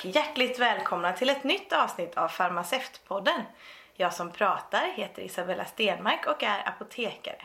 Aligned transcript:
Och 0.00 0.06
hjärtligt 0.06 0.58
välkomna 0.58 1.12
till 1.12 1.30
ett 1.30 1.44
nytt 1.44 1.72
avsnitt 1.72 2.16
av 2.16 2.28
Farmaceutpodden. 2.28 3.42
Jag 3.94 4.14
som 4.14 4.32
pratar 4.32 4.92
heter 4.94 5.22
Isabella 5.22 5.64
Stenmark 5.64 6.26
och 6.26 6.42
är 6.42 6.68
apotekare. 6.68 7.42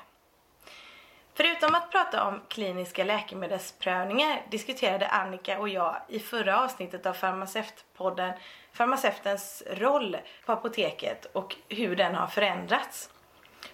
Förutom 1.33 1.75
att 1.75 1.91
prata 1.91 2.23
om 2.23 2.41
kliniska 2.47 3.03
läkemedelsprövningar 3.03 4.41
diskuterade 4.49 5.07
Annika 5.07 5.59
och 5.59 5.69
jag 5.69 5.95
i 6.07 6.19
förra 6.19 6.63
avsnittet 6.63 7.05
av 7.05 7.13
Farmaceutpodden 7.13 8.33
farmaceutens 8.71 9.63
roll 9.71 10.17
på 10.45 10.51
apoteket 10.51 11.25
och 11.25 11.55
hur 11.69 11.95
den 11.95 12.15
har 12.15 12.27
förändrats. 12.27 13.09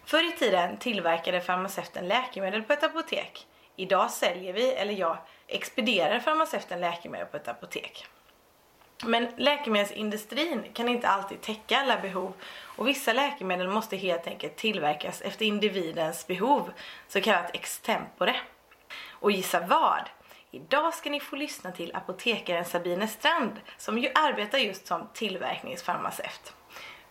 Förr 0.06 0.28
i 0.28 0.32
tiden 0.32 0.78
tillverkade 0.78 1.42
farmaceuten 1.42 2.08
läkemedel 2.08 2.64
på 2.64 2.74
ett 2.74 2.84
apotek. 2.84 3.48
Idag 3.76 4.12
säljer 4.12 4.54
vi, 4.54 4.74
eller 4.74 4.94
jag, 4.94 5.18
expedierar 5.48 6.20
farmaceuten 6.20 6.82
läkemedel 6.82 7.28
på 7.28 7.38
ett 7.38 7.48
apotek. 7.48 8.08
Men 9.06 9.28
läkemedelsindustrin 9.38 10.64
kan 10.74 10.90
inte 10.90 11.08
alltid 11.08 11.42
täcka 11.42 11.80
alla 11.80 11.98
behov 11.98 12.34
och 12.64 12.88
vissa 12.88 13.14
läkemedel 13.14 13.68
måste 13.68 13.98
helt 13.98 14.28
enkelt 14.28 14.56
tillverkas 14.56 15.22
efter 15.22 15.46
individens 15.46 16.28
behov, 16.28 16.72
så 17.08 17.22
kallat 17.22 17.56
extempore. 17.56 18.36
Och 19.10 19.32
gissa 19.32 19.60
vad? 19.60 20.10
Idag 20.52 20.94
ska 20.94 21.10
ni 21.10 21.20
få 21.20 21.36
lyssna 21.36 21.72
till 21.72 21.96
apotekaren 21.96 22.66
Sabine 22.66 23.08
Strand 23.08 23.52
som 23.78 23.98
ju 23.98 24.10
arbetar 24.16 24.58
just 24.58 24.88
som 24.88 25.08
tillverkningsfarmaceut. 25.14 26.54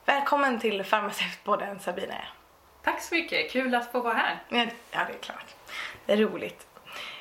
Välkommen 0.04 0.60
till 0.60 0.84
Farmaceutpodden 0.84 1.80
Sabine. 1.80 2.24
Tack 2.82 3.02
så 3.02 3.14
mycket, 3.14 3.50
kul 3.50 3.74
att 3.74 3.92
få 3.92 4.00
vara 4.00 4.14
här. 4.14 4.42
Ja, 4.48 4.66
det 4.92 4.98
är 4.98 5.18
klart. 5.20 5.54
Det 6.06 6.12
är 6.12 6.16
roligt. 6.16 6.66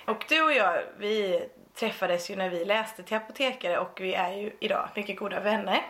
Och 0.06 0.26
du 0.30 0.42
och 0.42 0.54
jag, 0.54 0.84
vi 0.98 1.48
träffades 1.80 2.32
ju 2.32 2.36
när 2.36 2.50
vi 2.50 2.66
läste 2.66 3.04
till 3.04 3.18
apotekare 3.18 3.78
och 3.78 3.98
vi 4.02 4.14
är 4.14 4.34
ju 4.34 4.52
idag 4.60 4.90
mycket 4.96 5.20
goda 5.20 5.40
vänner. 5.40 5.82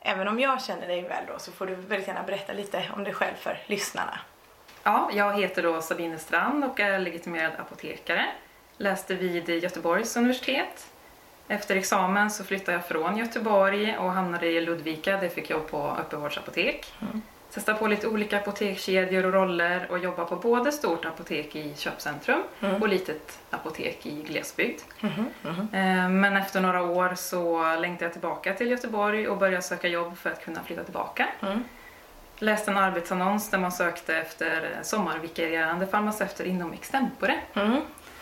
Även 0.00 0.28
om 0.28 0.40
jag 0.40 0.62
känner 0.62 0.88
dig 0.88 1.02
väl 1.02 1.24
då 1.28 1.38
så 1.38 1.52
får 1.52 1.66
du 1.66 1.74
väldigt 1.74 2.08
gärna 2.08 2.22
berätta 2.22 2.52
lite 2.52 2.84
om 2.96 3.04
dig 3.04 3.14
själv 3.14 3.34
för 3.34 3.58
lyssnarna. 3.66 4.18
Ja, 4.82 5.10
jag 5.14 5.40
heter 5.40 5.62
då 5.62 5.82
Sabine 5.82 6.18
Strand 6.18 6.64
och 6.64 6.80
är 6.80 6.98
legitimerad 6.98 7.52
apotekare. 7.58 8.26
Läste 8.76 9.14
vid 9.14 9.48
Göteborgs 9.48 10.16
universitet. 10.16 10.90
Efter 11.48 11.76
examen 11.76 12.30
så 12.30 12.44
flyttade 12.44 12.72
jag 12.72 12.86
från 12.86 13.16
Göteborg 13.16 13.98
och 13.98 14.12
hamnade 14.12 14.46
i 14.46 14.60
Ludvika 14.60 15.16
där 15.16 15.22
jag 15.22 15.32
fick 15.32 15.50
jobb 15.50 15.70
på 15.70 15.96
öppenvårdsapotek. 16.00 16.94
Mm. 17.00 17.22
Testa 17.54 17.74
på 17.74 17.86
lite 17.86 18.08
olika 18.08 18.36
apotekskedjor 18.36 19.26
och 19.26 19.32
roller 19.32 19.86
och 19.90 19.98
jobba 19.98 20.24
på 20.24 20.36
både 20.36 20.72
stort 20.72 21.04
apotek 21.04 21.56
i 21.56 21.74
köpcentrum 21.76 22.42
mm. 22.60 22.82
och 22.82 22.88
litet 22.88 23.38
apotek 23.50 24.06
i 24.06 24.22
glesbygd. 24.22 24.80
Mm. 25.00 25.24
Mm. 25.72 26.20
Men 26.20 26.36
efter 26.36 26.60
några 26.60 26.82
år 26.82 27.14
så 27.14 27.76
längtade 27.76 28.04
jag 28.04 28.12
tillbaka 28.12 28.54
till 28.54 28.70
Göteborg 28.70 29.28
och 29.28 29.38
började 29.38 29.62
söka 29.62 29.88
jobb 29.88 30.18
för 30.18 30.30
att 30.30 30.44
kunna 30.44 30.62
flytta 30.62 30.84
tillbaka. 30.84 31.28
Mm. 31.42 31.64
Läste 32.38 32.70
en 32.70 32.76
arbetsannons 32.76 33.50
där 33.50 33.58
man 33.58 33.72
sökte 33.72 34.16
efter 34.16 34.78
sommarvikarierande 34.82 35.86
farmaceuter 35.86 36.44
inom 36.44 36.72
extempore. 36.72 37.40
Mm. 37.54 37.80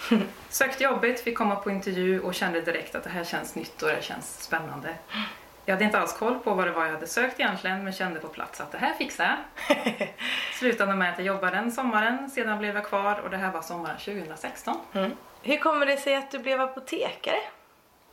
Sökte 0.49 0.85
jobbet, 0.85 1.21
fick 1.21 1.39
komma 1.39 1.57
på 1.57 1.71
intervju 1.71 2.21
och 2.21 2.35
kände 2.35 2.61
direkt 2.61 2.95
att 2.95 3.05
det 3.05 3.11
här 3.11 3.25
känns 3.25 3.55
nytt 3.55 3.83
och 3.83 3.89
det 3.89 4.03
känns 4.05 4.43
spännande. 4.43 4.95
Jag 5.69 5.75
hade 5.75 5.85
inte 5.85 5.99
alls 5.99 6.13
koll 6.13 6.39
på 6.39 6.55
vad 6.55 6.67
det 6.67 6.73
var 6.73 6.85
jag 6.85 6.93
hade 6.93 7.07
sökt 7.07 7.41
egentligen 7.41 7.85
men 7.85 7.93
kände 7.93 8.21
på 8.21 8.29
plats 8.29 8.61
att 8.61 8.73
det 8.73 8.79
här 8.79 8.95
fixar 8.95 9.37
jag. 9.69 10.09
Slutade 10.55 10.95
med 10.95 11.11
att 11.13 11.19
jag 11.19 11.27
jobbade 11.27 11.57
den 11.57 11.73
sommaren, 11.73 12.31
sedan 12.31 12.59
blev 12.59 12.75
jag 12.75 12.85
kvar 12.85 13.21
och 13.25 13.31
det 13.31 13.37
här 13.37 13.53
var 13.53 13.63
sommaren 13.63 13.99
2016. 13.99 14.77
Mm. 14.93 15.11
Hur 15.43 15.57
kommer 15.57 15.87
det 15.87 15.97
sig 15.97 16.15
att 16.15 16.31
du 16.31 16.39
blev 16.39 16.61
apotekare? 16.61 17.37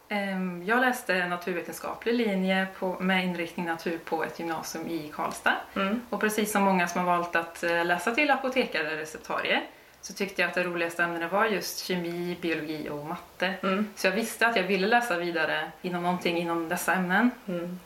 Ehm, 0.10 0.64
jag 0.66 0.82
läste 0.82 1.28
naturvetenskaplig 1.28 2.14
linje 2.14 2.68
på, 2.80 2.98
med 3.00 3.26
inriktning 3.26 3.66
natur 3.66 3.98
på 3.98 4.24
ett 4.24 4.40
gymnasium 4.40 4.88
i 4.88 5.12
Karlstad. 5.14 5.56
Mm. 5.76 6.02
Och 6.10 6.20
precis 6.20 6.52
som 6.52 6.64
många 6.64 6.88
som 6.88 7.06
har 7.06 7.18
valt 7.18 7.36
att 7.36 7.64
eh, 7.64 7.86
läsa 7.86 8.12
till 8.12 8.32
apotekare 8.32 8.88
eller 8.88 8.98
receptarie 8.98 9.62
så 10.06 10.14
tyckte 10.14 10.42
jag 10.42 10.50
att 10.50 10.56
det 10.56 10.64
roligaste 10.64 11.04
ämnena 11.04 11.28
var 11.28 11.46
just 11.46 11.86
kemi, 11.86 12.38
biologi 12.42 12.90
och 12.90 13.06
matte. 13.06 13.54
Mm. 13.64 13.88
Så 13.96 14.08
jag 14.08 14.12
visste 14.12 14.48
att 14.48 14.56
jag 14.56 14.64
ville 14.64 14.88
läsa 14.88 15.18
vidare 15.18 15.72
inom 15.82 16.04
någonting 16.04 16.38
inom 16.38 16.70
dessa 16.70 16.94
ämnen. 16.94 17.32
Mm. 17.48 17.80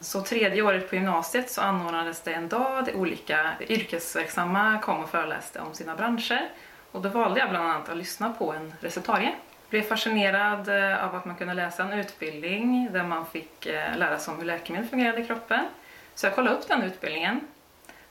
Så 0.00 0.22
tredje 0.22 0.62
året 0.62 0.90
på 0.90 0.94
gymnasiet 0.94 1.50
så 1.50 1.60
anordnades 1.60 2.22
det 2.22 2.32
en 2.32 2.48
dag 2.48 2.84
där 2.84 2.96
olika 2.96 3.50
yrkesverksamma 3.68 4.78
kom 4.78 5.00
och 5.00 5.10
föreläste 5.10 5.60
om 5.60 5.74
sina 5.74 5.96
branscher. 5.96 6.48
Och 6.92 7.00
då 7.02 7.08
valde 7.08 7.40
jag 7.40 7.50
bland 7.50 7.70
annat 7.70 7.88
att 7.88 7.96
lyssna 7.96 8.32
på 8.38 8.52
en 8.52 8.74
receptarie. 8.80 9.34
Blev 9.70 9.82
fascinerad 9.82 10.68
eh, 10.68 11.04
av 11.04 11.14
att 11.14 11.24
man 11.24 11.36
kunde 11.36 11.54
läsa 11.54 11.82
en 11.82 11.92
utbildning 11.92 12.92
där 12.92 13.02
man 13.02 13.26
fick 13.26 13.66
eh, 13.66 13.96
lära 13.96 14.18
sig 14.18 14.32
om 14.32 14.38
hur 14.38 14.46
läkemedel 14.46 14.88
fungerade 14.88 15.20
i 15.20 15.26
kroppen. 15.26 15.64
Så 16.14 16.26
jag 16.26 16.34
kollade 16.34 16.56
upp 16.56 16.68
den 16.68 16.82
utbildningen 16.82 17.40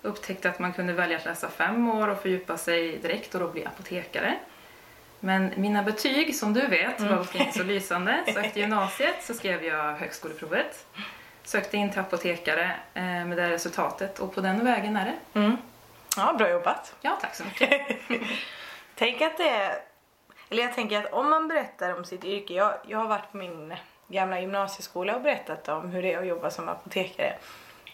Upptäckte 0.02 0.50
att 0.50 0.60
man 0.60 0.74
kunde 0.74 0.94
välja 0.94 1.18
att 1.18 1.26
läsa 1.26 1.50
fem 1.50 1.90
år 1.90 2.08
och 2.08 2.22
fördjupa 2.22 2.58
sig 2.58 2.98
direkt 2.98 3.36
och 3.36 3.42
då 3.42 3.48
bli 3.48 3.66
apotekare. 3.66 4.38
Men 5.20 5.52
mina 5.56 5.84
betyg, 5.84 6.36
som 6.36 6.54
du 6.54 6.68
vet, 6.68 7.02
var 7.02 7.08
mm. 7.08 7.26
inte 7.34 7.58
så 7.58 7.64
lysande. 7.64 8.24
Så 8.34 8.40
efter 8.40 8.62
gymnasiet 8.62 9.24
så 9.24 9.34
skrev 9.34 9.64
jag 9.64 9.94
högskoleprovet. 9.94 10.86
Sökte 11.44 11.78
in 11.78 11.92
till 11.92 12.00
apotekare 12.00 12.72
eh, 12.94 13.04
med 13.04 13.38
det 13.38 13.50
resultatet 13.50 14.20
och 14.20 14.36
på 14.36 14.42
den 14.42 14.66
vägen 14.66 14.96
är 14.96 15.06
det. 15.06 15.40
Mm. 15.40 15.58
Ja, 16.18 16.34
bra 16.38 16.50
jobbat. 16.50 16.96
Ja, 17.02 17.18
tack 17.22 17.36
så 17.36 17.44
mycket. 17.44 17.82
Tänk 18.96 19.22
att 19.22 19.38
det 19.38 19.50
är... 19.50 19.82
Eller 20.50 20.64
jag 20.64 20.76
tänker 20.76 20.98
att 20.98 21.14
om 21.14 21.30
man 21.30 21.48
berättar 21.48 21.98
om 21.98 22.06
sitt 22.06 22.26
yrke. 22.26 22.54
Jag, 22.54 22.74
jag 22.88 22.98
har 22.98 23.08
varit 23.08 23.32
på 23.32 23.38
min 23.38 23.76
gamla 24.08 24.40
gymnasieskola 24.40 25.16
och 25.16 25.22
berättat 25.22 25.70
om 25.70 25.90
hur 25.90 26.02
det 26.02 26.14
är 26.14 26.20
att 26.20 26.28
jobba 26.28 26.50
som 26.50 26.70
apotekare. 26.70 27.36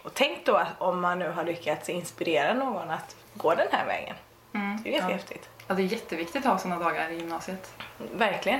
Och 0.05 0.13
tänk 0.13 0.45
då 0.45 0.61
om 0.77 1.01
man 1.01 1.19
nu 1.19 1.29
har 1.29 1.43
lyckats 1.43 1.89
inspirera 1.89 2.53
någon 2.53 2.89
att 2.89 3.15
gå 3.33 3.55
den 3.55 3.67
här 3.71 3.85
vägen. 3.85 4.15
Mm, 4.53 4.81
det 4.83 4.89
är 4.89 4.93
ganska 4.93 5.09
ja. 5.09 5.17
häftigt. 5.17 5.49
Ja, 5.67 5.75
det 5.75 5.81
är 5.81 5.85
jätteviktigt 5.85 6.45
att 6.45 6.51
ha 6.51 6.57
sådana 6.57 6.83
dagar 6.83 7.09
i 7.09 7.15
gymnasiet. 7.15 7.73
Verkligen. 8.13 8.59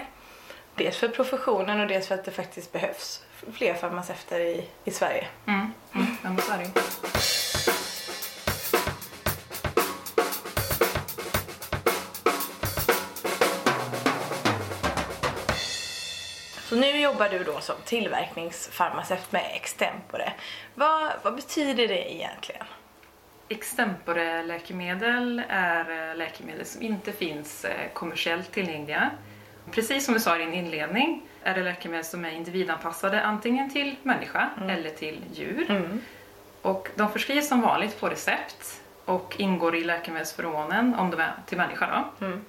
Dels 0.76 0.98
för 0.98 1.08
professionen 1.08 1.80
och 1.80 1.88
dels 1.88 2.08
för 2.08 2.16
att 2.16 2.26
det 2.26 2.32
faktiskt 2.32 2.72
behövs 2.72 3.24
fler 3.54 3.74
farmaceuter 3.74 4.40
i, 4.40 4.70
i 4.84 4.92
Sverige. 4.92 5.28
Mm, 5.46 5.74
mm. 5.94 6.08
Ja, 6.24 6.42
så 6.42 6.52
är 6.52 6.58
det 6.58 6.64
Så 16.76 16.82
nu 16.82 17.02
jobbar 17.02 17.30
du 17.30 17.44
då 17.44 17.60
som 17.60 17.76
tillverkningsfarmaceut 17.86 19.32
med 19.32 19.52
extempore. 19.54 20.34
Vad, 20.74 21.12
vad 21.24 21.36
betyder 21.36 21.88
det 21.88 22.14
egentligen? 22.14 22.66
Extempore-läkemedel 23.50 25.42
är 25.50 26.10
eh, 26.10 26.16
läkemedel 26.16 26.66
som 26.66 26.82
inte 26.82 27.12
finns 27.12 27.66
eh, 27.66 27.92
kommersiellt 27.94 28.52
tillgängliga. 28.52 29.12
Precis 29.72 30.06
som 30.06 30.14
du 30.14 30.20
sa 30.20 30.36
i 30.36 30.40
din 30.40 30.54
inledning 30.54 31.22
är 31.44 31.56
det 31.56 31.64
läkemedel 31.64 32.06
som 32.06 32.26
är 32.26 32.32
individanpassade 32.32 33.22
antingen 33.22 33.70
till 33.70 33.96
människa 34.04 34.50
mm. 34.58 34.70
eller 34.70 34.90
till 34.90 35.22
djur. 35.34 35.72
Mm. 35.72 36.02
Och 36.62 36.90
de 36.96 37.12
förskrivs 37.12 37.48
som 37.48 37.62
vanligt 37.62 38.00
på 38.00 38.10
recept 38.10 38.82
och 39.06 39.36
ingår 39.40 39.76
i 39.76 39.84
läkemedelsförmånen 39.84 40.96
om 40.96 41.12
de 41.12 41.20
är 41.20 41.34
till 41.46 41.58
människa. 41.58 42.06
Då. 42.20 42.26
Mm. 42.26 42.46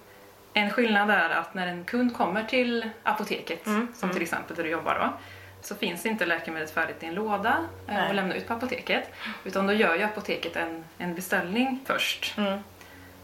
En 0.57 0.71
skillnad 0.71 1.11
är 1.11 1.31
att 1.31 1.55
när 1.55 1.67
en 1.67 1.85
kund 1.85 2.17
kommer 2.17 2.45
till 2.45 2.91
apoteket, 3.03 3.67
mm. 3.67 3.89
som 3.95 4.09
till 4.09 4.17
mm. 4.17 4.23
exempel 4.23 4.57
där 4.57 4.65
du 4.65 4.71
jobbar 4.71 4.95
då, 4.95 5.13
så 5.61 5.75
finns 5.75 6.07
inte 6.07 6.27
läkemedlet 6.27 6.71
färdigt 6.71 7.03
i 7.03 7.07
en 7.07 7.15
låda 7.15 7.57
eh, 7.87 7.95
Nej. 7.95 8.09
och 8.09 8.15
lämnar 8.15 8.37
ut 8.37 8.49
på 8.49 8.55
apoteket. 8.55 9.11
Utan 9.45 9.67
då 9.67 9.73
gör 9.73 9.95
ju 9.95 10.03
apoteket 10.03 10.57
en, 10.57 10.85
en 10.99 11.15
beställning 11.15 11.81
först. 11.87 12.39
Mm. 12.39 12.59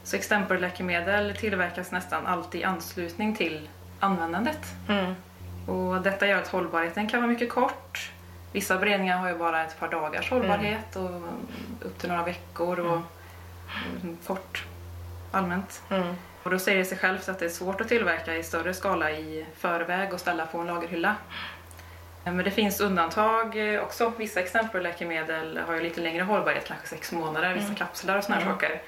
Så 0.05 0.17
extemporläkemedel 0.17 1.37
tillverkas 1.37 1.93
nästan 1.93 2.27
alltid 2.27 2.61
i 2.61 2.65
anslutning 2.65 3.37
till 3.37 3.69
användandet. 4.01 4.61
Mm. 4.89 5.15
Och 5.67 6.03
detta 6.03 6.27
gör 6.27 6.39
att 6.39 6.49
hållbarheten 6.49 7.09
kan 7.09 7.21
vara 7.21 7.31
mycket 7.31 7.51
kort. 7.51 8.11
Vissa 8.53 8.79
beredningar 8.79 9.19
har 9.19 9.29
ju 9.29 9.39
bara 9.39 9.65
ett 9.65 9.81
par 9.81 9.89
dagars 9.89 10.31
hållbarhet 10.31 10.97
mm. 10.97 11.15
och 11.15 11.23
upp 11.81 11.99
till 11.99 12.09
några 12.09 12.25
veckor 12.25 12.81
och, 12.81 12.97
och 12.97 13.03
mm. 14.03 14.19
kort 14.27 14.65
allmänt. 15.31 15.83
Mm. 16.43 16.53
Och 16.53 16.59
då 16.59 16.59
säger 16.59 16.79
det 16.79 16.85
sig 16.85 16.99
självt 16.99 17.29
att 17.29 17.39
det 17.39 17.45
är 17.45 17.51
svårt 17.51 17.81
att 17.81 17.89
tillverka 17.89 18.37
i 18.37 18.43
större 18.43 18.75
skala 18.75 19.11
i 19.11 19.47
förväg 19.57 20.15
och 20.15 20.21
ställa 20.21 20.47
på 20.47 20.59
en 20.59 20.67
lagerhylla. 20.67 21.17
Men 22.25 22.37
det 22.37 22.51
finns 22.51 22.81
undantag 22.81 23.57
också. 23.83 24.13
Vissa 24.17 24.41
exempelläkemedel 24.41 25.61
har 25.67 25.75
ju 25.75 25.81
lite 25.81 26.01
längre 26.01 26.23
hållbarhet, 26.23 26.65
kanske 26.65 26.87
sex 26.87 27.13
månader, 27.13 27.55
vissa 27.55 27.67
mm. 27.67 27.77
kapslar 27.77 28.19
och 28.19 28.25
sådana 28.25 28.43
mm. 28.43 28.55
saker. 28.55 28.83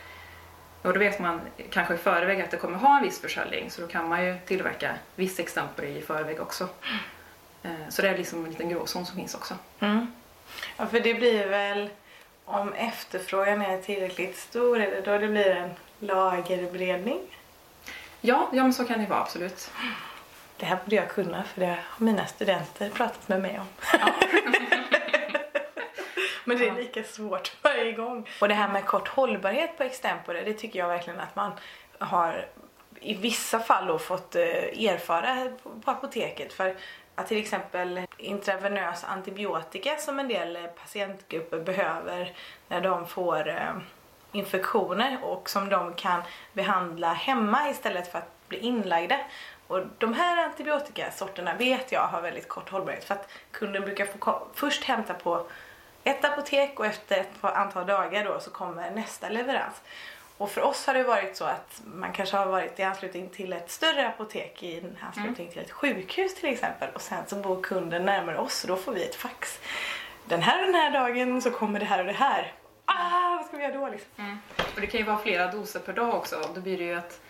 Och 0.83 0.93
då 0.93 0.99
vet 0.99 1.19
man 1.19 1.41
kanske 1.71 1.95
i 1.95 1.97
förväg 1.97 2.41
att 2.41 2.51
det 2.51 2.57
kommer 2.57 2.79
ha 2.79 2.97
en 2.97 3.03
viss 3.03 3.21
försäljning 3.21 3.71
så 3.71 3.81
då 3.81 3.87
kan 3.87 4.09
man 4.09 4.25
ju 4.25 4.37
tillverka 4.47 4.95
viss 5.15 5.39
exempel 5.39 5.85
i 5.85 6.03
förväg 6.03 6.41
också. 6.41 6.69
Eh, 7.63 7.71
så 7.89 8.03
det 8.03 8.09
är 8.09 8.19
liksom 8.19 8.45
en 8.45 8.51
liten 8.51 8.69
gråzon 8.69 9.07
som 9.07 9.17
finns 9.17 9.35
också. 9.35 9.55
Mm. 9.81 10.13
Ja, 10.77 10.87
för 10.87 11.01
det 11.01 11.15
blir 11.15 11.47
väl 11.47 11.91
om 12.45 12.73
efterfrågan 12.73 13.63
är 13.63 13.83
tillräckligt 13.83 14.37
stor, 14.37 14.81
är 14.81 14.91
det 14.91 15.01
då 15.01 15.19
det 15.19 15.29
blir 15.29 15.51
en 15.51 15.71
lagerberedning? 15.99 17.21
Ja, 18.27 18.49
ja 18.53 18.63
men 18.63 18.73
så 18.73 18.85
kan 18.85 18.99
det 18.99 19.07
vara 19.07 19.21
absolut. 19.21 19.71
Det 20.57 20.67
här 20.67 20.79
borde 20.85 20.97
jag 20.97 21.09
kunna 21.09 21.45
för 21.45 21.61
det 21.61 21.67
har 21.67 22.05
mina 22.05 22.27
studenter 22.27 22.91
pratat 22.91 23.29
med 23.29 23.43
mig 23.43 23.61
om. 23.61 23.67
Men 26.45 26.59
det 26.59 26.69
är 26.69 26.75
lika 26.75 27.05
svårt 27.05 27.57
varje 27.63 27.93
gång. 27.93 28.29
Och 28.41 28.49
det 28.49 28.55
här 28.55 28.69
med 28.69 28.85
kort 28.85 29.09
hållbarhet 29.09 29.77
på 29.77 29.83
extempore, 29.83 30.43
det 30.43 30.53
tycker 30.53 30.79
jag 30.79 30.89
verkligen 30.89 31.21
att 31.21 31.37
man 31.37 31.53
har 31.99 32.47
i 33.01 33.15
vissa 33.15 33.61
fall 33.61 33.87
då 33.87 33.99
fått 33.99 34.35
eh, 34.35 34.43
erfara 34.89 35.53
på 35.85 35.91
apoteket. 35.91 36.53
För 36.53 36.77
att 37.15 37.27
till 37.27 37.39
exempel 37.39 38.01
intravenös 38.17 39.05
antibiotika 39.05 39.97
som 39.97 40.19
en 40.19 40.29
del 40.29 40.59
patientgrupper 40.83 41.61
behöver 41.61 42.33
när 42.69 42.81
de 42.81 43.07
får 43.07 43.49
eh, 43.49 43.75
infektioner 44.35 45.19
och 45.23 45.51
som 45.51 45.69
de 45.69 45.95
kan 45.95 46.23
behandla 46.53 47.13
hemma 47.13 47.71
istället 47.71 48.13
för 48.13 48.19
att 48.19 48.49
bli 48.49 48.59
inlagda. 48.59 49.19
Och 49.67 49.81
de 49.99 50.13
här 50.13 50.45
antibiotikasorterna 50.45 51.55
vet 51.55 51.93
jag 51.93 52.07
har 52.07 52.21
väldigt 52.21 52.49
kort 52.49 52.71
hållbarhet 52.71 53.05
för 53.05 53.15
att 53.15 53.29
kunden 53.51 53.83
brukar 53.83 54.07
få 54.07 54.47
först 54.55 54.85
hämta 54.85 55.15
på 55.15 55.47
ett 56.05 56.25
apotek 56.25 56.81
och 56.81 56.87
efter 56.87 57.21
ett 57.21 57.45
antal 57.45 57.87
dagar 57.87 58.25
då 58.25 58.41
så 58.41 58.51
kommer 58.51 58.91
nästa 58.91 59.29
leverans. 59.29 59.83
Och 60.39 60.51
för 60.51 60.61
oss 60.61 60.87
har 60.87 60.95
det 60.95 61.03
varit 61.03 61.37
så 61.37 61.45
att 61.45 61.83
man 61.85 62.13
kanske 62.13 62.37
har 62.37 62.47
varit 62.47 62.79
i 62.79 62.83
anslutning 62.83 63.29
till 63.29 63.53
ett 63.53 63.71
större 63.71 64.09
apotek 64.09 64.63
i 64.63 64.83
anslutning 65.01 65.47
mm. 65.47 65.53
till 65.53 65.63
ett 65.63 65.71
sjukhus 65.71 66.35
till 66.35 66.49
exempel 66.49 66.89
och 66.95 67.01
sen 67.01 67.27
så 67.27 67.37
bor 67.37 67.63
kunden 67.63 68.05
närmare 68.05 68.39
oss 68.39 68.65
och 68.65 68.69
då 68.69 68.77
får 68.77 68.93
vi 68.93 69.05
ett 69.05 69.15
fax. 69.15 69.61
Den 70.25 70.43
här 70.43 70.61
och 70.61 70.67
den 70.67 70.75
här 70.75 70.91
dagen 70.91 71.43
så 71.43 71.51
kommer 71.51 71.81
det 71.81 71.87
här 71.87 71.99
och 71.99 72.07
det 72.07 72.13
här. 72.13 72.53
Ah, 72.85 73.37
vad 73.37 73.47
ska 73.47 73.57
vi 73.57 73.63
göra 73.63 73.75
då 73.75 73.89
liksom? 73.89 74.11
Mm. 74.17 74.39
Och 74.75 74.81
det 74.81 74.87
kan 74.87 75.01
ju 75.01 75.07
vara 75.07 75.19
flera 75.19 75.53
doser 75.53 75.81
per 75.81 75.93
dag 75.93 76.15
också. 76.15 76.37
Då 76.55 76.61
blir 76.61 76.79
det 76.79 76.85
ju 76.85 76.95
att 76.95 77.21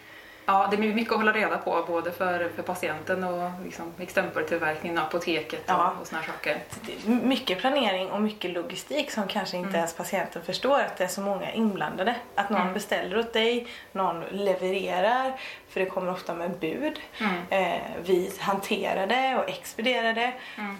Ja, 0.46 0.68
det 0.70 0.76
blir 0.76 0.94
mycket 0.94 1.12
att 1.12 1.18
hålla 1.18 1.32
reda 1.32 1.58
på 1.58 1.84
både 1.86 2.12
för, 2.12 2.50
för 2.56 2.62
patienten 2.62 3.24
och 3.24 3.50
liksom 3.64 3.92
extemportillverkningen, 3.98 4.98
apoteket 4.98 5.60
och, 5.64 5.70
ja. 5.70 5.94
och 6.00 6.06
såna 6.06 6.22
saker. 6.22 6.62
Mycket 7.06 7.58
planering 7.58 8.10
och 8.10 8.22
mycket 8.22 8.50
logistik 8.50 9.10
som 9.10 9.28
kanske 9.28 9.56
inte 9.56 9.68
mm. 9.68 9.78
ens 9.78 9.94
patienten 9.94 10.42
förstår 10.42 10.80
att 10.80 10.96
det 10.96 11.04
är 11.04 11.08
så 11.08 11.20
många 11.20 11.52
inblandade. 11.52 12.14
Att 12.34 12.50
någon 12.50 12.60
mm. 12.60 12.74
beställer 12.74 13.18
åt 13.18 13.32
dig, 13.32 13.66
någon 13.92 14.24
levererar, 14.30 15.40
för 15.68 15.80
det 15.80 15.86
kommer 15.86 16.12
ofta 16.12 16.34
med 16.34 16.58
bud. 16.58 17.00
Mm. 17.18 17.34
Eh, 17.50 17.80
vi 18.04 18.32
hanterar 18.38 19.06
det 19.06 19.36
och 19.36 19.48
expedierar 19.48 20.12
det. 20.12 20.32
Mm. 20.58 20.76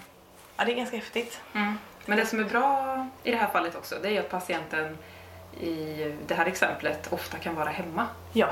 Ja, 0.57 0.65
det 0.65 0.73
är 0.73 0.77
ganska 0.77 0.97
häftigt. 0.97 1.41
Men 2.07 2.19
det 2.19 2.27
som 2.27 2.41
är 2.41 2.45
bra 2.45 3.07
i 3.23 3.31
det 3.31 3.37
här 3.37 3.49
fallet 3.49 3.77
också, 3.77 3.99
det 4.03 4.17
är 4.17 4.21
att 4.21 4.31
patienten 4.31 4.99
i 5.61 6.13
det 6.27 6.35
här 6.35 6.47
exemplet 6.47 7.13
ofta 7.13 7.39
kan 7.39 7.55
vara 7.55 7.69
hemma. 7.69 8.07
Ja. 8.33 8.49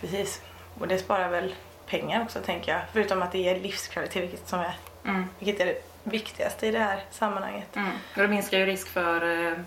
Precis. 0.00 0.42
Och 0.78 0.88
det 0.88 0.98
sparar 0.98 1.28
väl 1.28 1.54
pengar 1.86 2.22
också 2.22 2.40
tänker 2.40 2.72
jag. 2.72 2.80
Förutom 2.92 3.22
att 3.22 3.32
det 3.32 3.38
ger 3.38 3.60
livskvalitet 3.60 4.22
vilket, 4.22 4.48
som 4.48 4.60
är, 4.60 4.76
mm. 5.04 5.24
vilket 5.38 5.60
är 5.60 5.66
det 5.66 5.82
viktigaste 6.02 6.66
i 6.66 6.70
det 6.70 6.78
här 6.78 7.04
sammanhanget. 7.10 7.76
Mm. 7.76 7.90
Och 7.90 8.22
det 8.22 8.28
minskar 8.28 8.58
ju 8.58 8.66
risk 8.66 8.88
för 8.88 9.46
eh, 9.46 9.58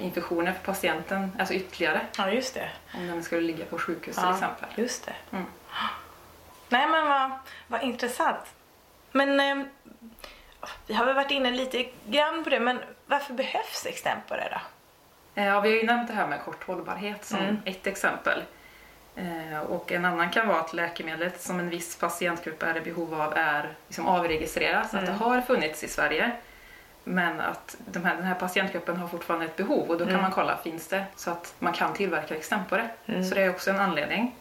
infektioner 0.00 0.52
för 0.52 0.60
patienten, 0.60 1.32
alltså 1.38 1.54
ytterligare. 1.54 2.00
Ja, 2.16 2.30
just 2.30 2.54
det. 2.54 2.70
Om 2.94 3.06
den 3.06 3.22
skulle 3.22 3.40
ligga 3.40 3.64
på 3.64 3.78
sjukhus 3.78 4.16
ja, 4.16 4.22
till 4.22 4.32
exempel. 4.32 4.68
just 4.76 5.06
det. 5.06 5.14
Mm. 5.36 5.44
Nej 6.68 6.88
men 6.88 7.06
vad, 7.06 7.30
vad 7.66 7.82
intressant. 7.82 8.44
Men 9.12 9.40
eh, 9.40 9.66
vi 10.86 10.94
har 10.94 11.04
väl 11.04 11.14
varit 11.14 11.30
inne 11.30 11.50
lite 11.50 11.86
grann 12.06 12.44
på 12.44 12.50
det, 12.50 12.60
men 12.60 12.78
varför 13.06 13.34
behövs 13.34 13.86
extempore 13.86 14.48
då? 14.50 14.60
Eh, 15.40 15.46
ja, 15.46 15.60
vi 15.60 15.68
har 15.68 15.76
ju 15.76 15.86
nämnt 15.86 16.08
det 16.08 16.14
här 16.14 16.26
med 16.26 16.40
kort 16.44 16.64
hållbarhet 16.64 17.24
som 17.24 17.38
mm. 17.38 17.56
ett 17.64 17.86
exempel. 17.86 18.42
Eh, 19.16 19.60
och 19.60 19.92
en 19.92 20.04
annan 20.04 20.30
kan 20.30 20.48
vara 20.48 20.60
att 20.60 20.72
läkemedlet 20.72 21.40
som 21.40 21.60
en 21.60 21.70
viss 21.70 21.96
patientgrupp 21.96 22.62
är 22.62 22.76
i 22.76 22.80
behov 22.80 23.20
av 23.20 23.32
är 23.36 23.74
liksom 23.86 24.06
avregistrerat, 24.06 24.92
mm. 24.92 25.04
att 25.04 25.10
det 25.10 25.24
mm. 25.24 25.32
har 25.32 25.40
funnits 25.40 25.84
i 25.84 25.88
Sverige. 25.88 26.30
Men 27.04 27.40
att 27.40 27.76
de 27.86 28.04
här, 28.04 28.16
den 28.16 28.24
här 28.24 28.34
patientgruppen 28.34 28.96
har 28.96 29.08
fortfarande 29.08 29.46
ett 29.46 29.56
behov 29.56 29.90
och 29.90 29.98
då 29.98 30.04
kan 30.04 30.08
mm. 30.08 30.22
man 30.22 30.30
kolla, 30.30 30.56
finns 30.56 30.88
det? 30.88 31.04
Så 31.16 31.30
att 31.30 31.54
man 31.58 31.72
kan 31.72 31.94
tillverka 31.94 32.36
extempore. 32.36 32.88
Mm. 33.06 33.24
Så 33.24 33.34
det 33.34 33.42
är 33.42 33.50
också 33.50 33.70
en 33.70 33.80
anledning. 33.80 34.34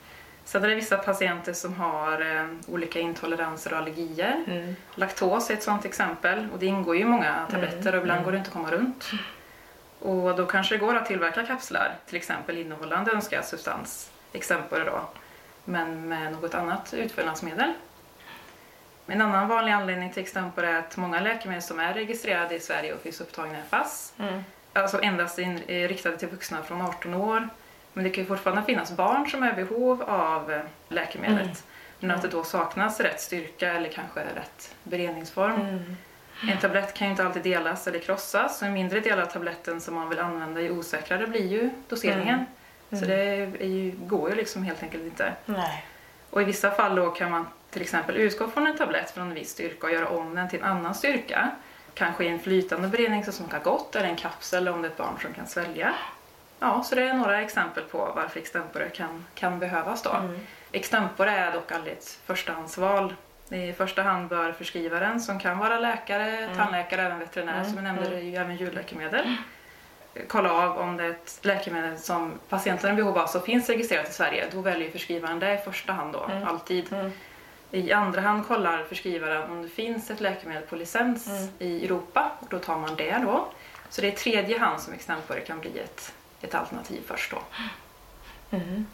Sen 0.49 0.63
är 0.63 0.67
det 0.67 0.75
vissa 0.75 0.97
patienter 0.97 1.53
som 1.53 1.73
har 1.73 2.35
eh, 2.35 2.47
olika 2.67 2.99
intoleranser 2.99 3.73
och 3.73 3.77
allergier. 3.77 4.43
Mm. 4.47 4.75
Laktos 4.95 5.49
är 5.49 5.53
ett 5.53 5.63
sådant 5.63 5.85
exempel 5.85 6.47
och 6.53 6.59
det 6.59 6.65
ingår 6.65 6.95
ju 6.95 7.01
i 7.01 7.05
många 7.05 7.47
tabletter 7.51 7.95
och 7.95 8.01
ibland 8.01 8.17
mm. 8.17 8.23
går 8.23 8.31
det 8.31 8.37
inte 8.37 8.47
att 8.47 8.53
komma 8.53 8.71
runt. 8.71 9.11
Och 9.99 10.35
då 10.35 10.45
kanske 10.45 10.75
det 10.75 10.79
går 10.79 10.95
att 10.95 11.05
tillverka 11.05 11.45
kapslar, 11.45 11.95
till 12.05 12.15
exempel 12.15 12.57
innehållande 12.57 13.11
önskad 13.11 13.45
substans 13.45 14.11
exempel 14.33 14.85
då, 14.85 15.01
men 15.65 16.07
med 16.07 16.31
något 16.31 16.55
annat 16.55 16.93
utfyllnadsmedel. 16.93 17.73
En 19.07 19.21
annan 19.21 19.47
vanlig 19.47 19.71
anledning 19.71 20.13
till 20.13 20.23
exempel 20.23 20.65
är 20.65 20.75
att 20.75 20.97
många 20.97 21.19
läkemedel 21.19 21.63
som 21.63 21.79
är 21.79 21.93
registrerade 21.93 22.55
i 22.55 22.59
Sverige 22.59 22.93
och 22.93 23.01
finns 23.01 23.21
upptagna 23.21 23.59
i 23.59 23.63
FASS, 23.69 24.13
mm. 24.19 24.43
alltså 24.73 25.01
endast 25.01 25.39
in, 25.39 25.61
är 25.67 25.87
riktade 25.87 26.17
till 26.17 26.27
vuxna 26.29 26.63
från 26.63 26.81
18 26.81 27.13
år. 27.13 27.49
Men 27.99 28.03
det 28.03 28.09
kan 28.09 28.23
ju 28.23 28.27
fortfarande 28.27 28.63
finnas 28.63 28.91
barn 28.91 29.29
som 29.29 29.43
är 29.43 29.51
i 29.51 29.55
behov 29.65 30.03
av 30.03 30.51
eh, 30.51 30.61
läkemedlet. 30.89 31.41
Mm. 31.41 31.55
Men 31.99 32.11
att 32.11 32.21
det 32.21 32.27
då 32.27 32.43
saknas 32.43 32.99
rätt 32.99 33.21
styrka 33.21 33.73
eller 33.73 33.89
kanske 33.89 34.19
rätt 34.19 34.75
beredningsform. 34.83 35.61
Mm. 35.61 35.95
En 36.51 36.57
tablett 36.57 36.93
kan 36.93 37.07
ju 37.07 37.11
inte 37.11 37.25
alltid 37.25 37.43
delas 37.43 37.87
eller 37.87 37.99
krossas. 37.99 38.61
En 38.61 38.73
mindre 38.73 38.99
del 38.99 39.19
av 39.19 39.25
tabletten 39.25 39.81
som 39.81 39.95
man 39.95 40.09
vill 40.09 40.19
använda 40.19 40.61
är 40.61 40.71
osäkrare 40.71 41.27
blir 41.27 41.47
ju 41.47 41.69
doseringen. 41.87 42.35
Mm. 42.35 42.45
Mm. 42.91 43.01
Så 43.01 43.09
det 43.09 43.35
ju, 43.65 43.91
går 43.91 44.29
ju 44.29 44.35
liksom 44.35 44.63
helt 44.63 44.83
enkelt 44.83 45.03
inte. 45.03 45.33
Nej. 45.45 45.85
Och 46.29 46.41
i 46.41 46.45
vissa 46.45 46.71
fall 46.71 46.95
då 46.95 47.09
kan 47.09 47.31
man 47.31 47.47
till 47.69 47.81
exempel 47.81 48.15
utgå 48.15 48.47
från 48.47 48.67
en 48.67 48.77
tablett 48.77 49.11
från 49.11 49.27
en 49.27 49.33
viss 49.33 49.51
styrka 49.51 49.87
och 49.87 49.93
göra 49.93 50.09
om 50.09 50.35
den 50.35 50.49
till 50.49 50.59
en 50.59 50.65
annan 50.65 50.95
styrka. 50.95 51.51
Kanske 51.93 52.25
i 52.25 52.27
en 52.27 52.39
flytande 52.39 52.87
beredning 52.87 53.23
som 53.23 53.33
smakar 53.33 53.59
gott 53.59 53.95
eller 53.95 54.09
en 54.09 54.15
kapsel 54.15 54.67
om 54.67 54.81
det 54.81 54.87
är 54.87 54.91
ett 54.91 54.97
barn 54.97 55.17
som 55.21 55.33
kan 55.33 55.47
svälja. 55.47 55.93
Ja, 56.59 56.83
så 56.83 56.95
det 56.95 57.03
är 57.03 57.13
några 57.13 57.41
exempel 57.41 57.83
på 57.83 58.11
varför 58.15 58.39
extempore 58.39 58.89
kan, 58.89 59.25
kan 59.35 59.59
behövas 59.59 60.01
då. 60.01 60.09
Mm. 60.09 60.39
Extempore 60.71 61.31
är 61.31 61.51
dock 61.51 61.71
aldrig 61.71 61.93
ett 61.93 62.19
förstahandsval. 62.25 63.13
I 63.49 63.73
första 63.73 64.01
hand 64.01 64.27
bör 64.27 64.51
förskrivaren 64.51 65.21
som 65.21 65.39
kan 65.39 65.57
vara 65.57 65.79
läkare, 65.79 66.37
mm. 66.37 66.55
tandläkare, 66.55 67.01
även 67.01 67.19
veterinär 67.19 67.53
mm. 67.53 67.65
som 67.65 67.75
jag 67.75 67.83
nämnde, 67.83 68.19
ju 68.21 68.35
även 68.35 68.55
djurläkemedel 68.55 69.35
kolla 70.27 70.51
av 70.51 70.77
om 70.77 70.97
det 70.97 71.03
är 71.03 71.09
ett 71.09 71.39
läkemedel 71.41 71.97
som 71.97 72.39
patienten 72.49 72.89
har 72.89 72.97
behov 72.97 73.17
av 73.17 73.27
så 73.27 73.39
finns 73.39 73.69
registrerat 73.69 74.09
i 74.09 74.13
Sverige. 74.13 74.47
Då 74.51 74.61
väljer 74.61 74.91
förskrivaren 74.91 75.39
det 75.39 75.53
i 75.53 75.57
första 75.57 75.93
hand 75.93 76.13
då, 76.13 76.23
mm. 76.23 76.43
alltid. 76.47 76.93
Mm. 76.93 77.11
I 77.71 77.91
andra 77.91 78.21
hand 78.21 78.47
kollar 78.47 78.83
förskrivaren 78.83 79.51
om 79.51 79.61
det 79.61 79.69
finns 79.69 80.11
ett 80.11 80.19
läkemedel 80.19 80.63
på 80.63 80.75
licens 80.75 81.27
mm. 81.27 81.49
i 81.59 81.85
Europa 81.85 82.31
och 82.39 82.47
då 82.49 82.59
tar 82.59 82.77
man 82.77 82.95
det 82.95 83.17
då. 83.23 83.47
Så 83.89 84.01
det 84.01 84.07
är 84.07 84.11
i 84.11 84.15
tredje 84.15 84.59
hand 84.59 84.81
som 84.81 84.93
extempore 84.93 85.39
kan 85.39 85.59
bli 85.59 85.79
ett, 85.79 86.13
ett 86.41 86.55
alternativ 86.55 87.01
först 87.07 87.31
då. 87.31 87.41
Mm. 88.51 88.87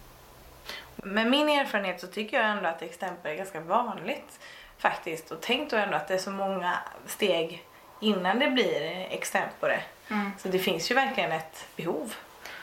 Med 0.95 1.27
min 1.27 1.49
erfarenhet 1.49 2.01
så 2.01 2.07
tycker 2.07 2.37
jag 2.37 2.49
ändå 2.49 2.69
att 2.69 2.81
extempore 2.81 3.31
är 3.33 3.37
ganska 3.37 3.59
vanligt 3.59 4.39
faktiskt 4.77 5.31
och 5.31 5.37
tänk 5.41 5.69
då 5.69 5.77
ändå 5.77 5.95
att 5.97 6.07
det 6.07 6.13
är 6.13 6.17
så 6.17 6.31
många 6.31 6.77
steg 7.07 7.63
innan 7.99 8.39
det 8.39 8.47
blir 8.47 9.07
extempore. 9.09 9.83
Mm. 10.07 10.31
Så 10.37 10.47
det 10.47 10.59
finns 10.59 10.91
ju 10.91 10.95
verkligen 10.95 11.31
ett 11.31 11.67
behov. 11.75 12.13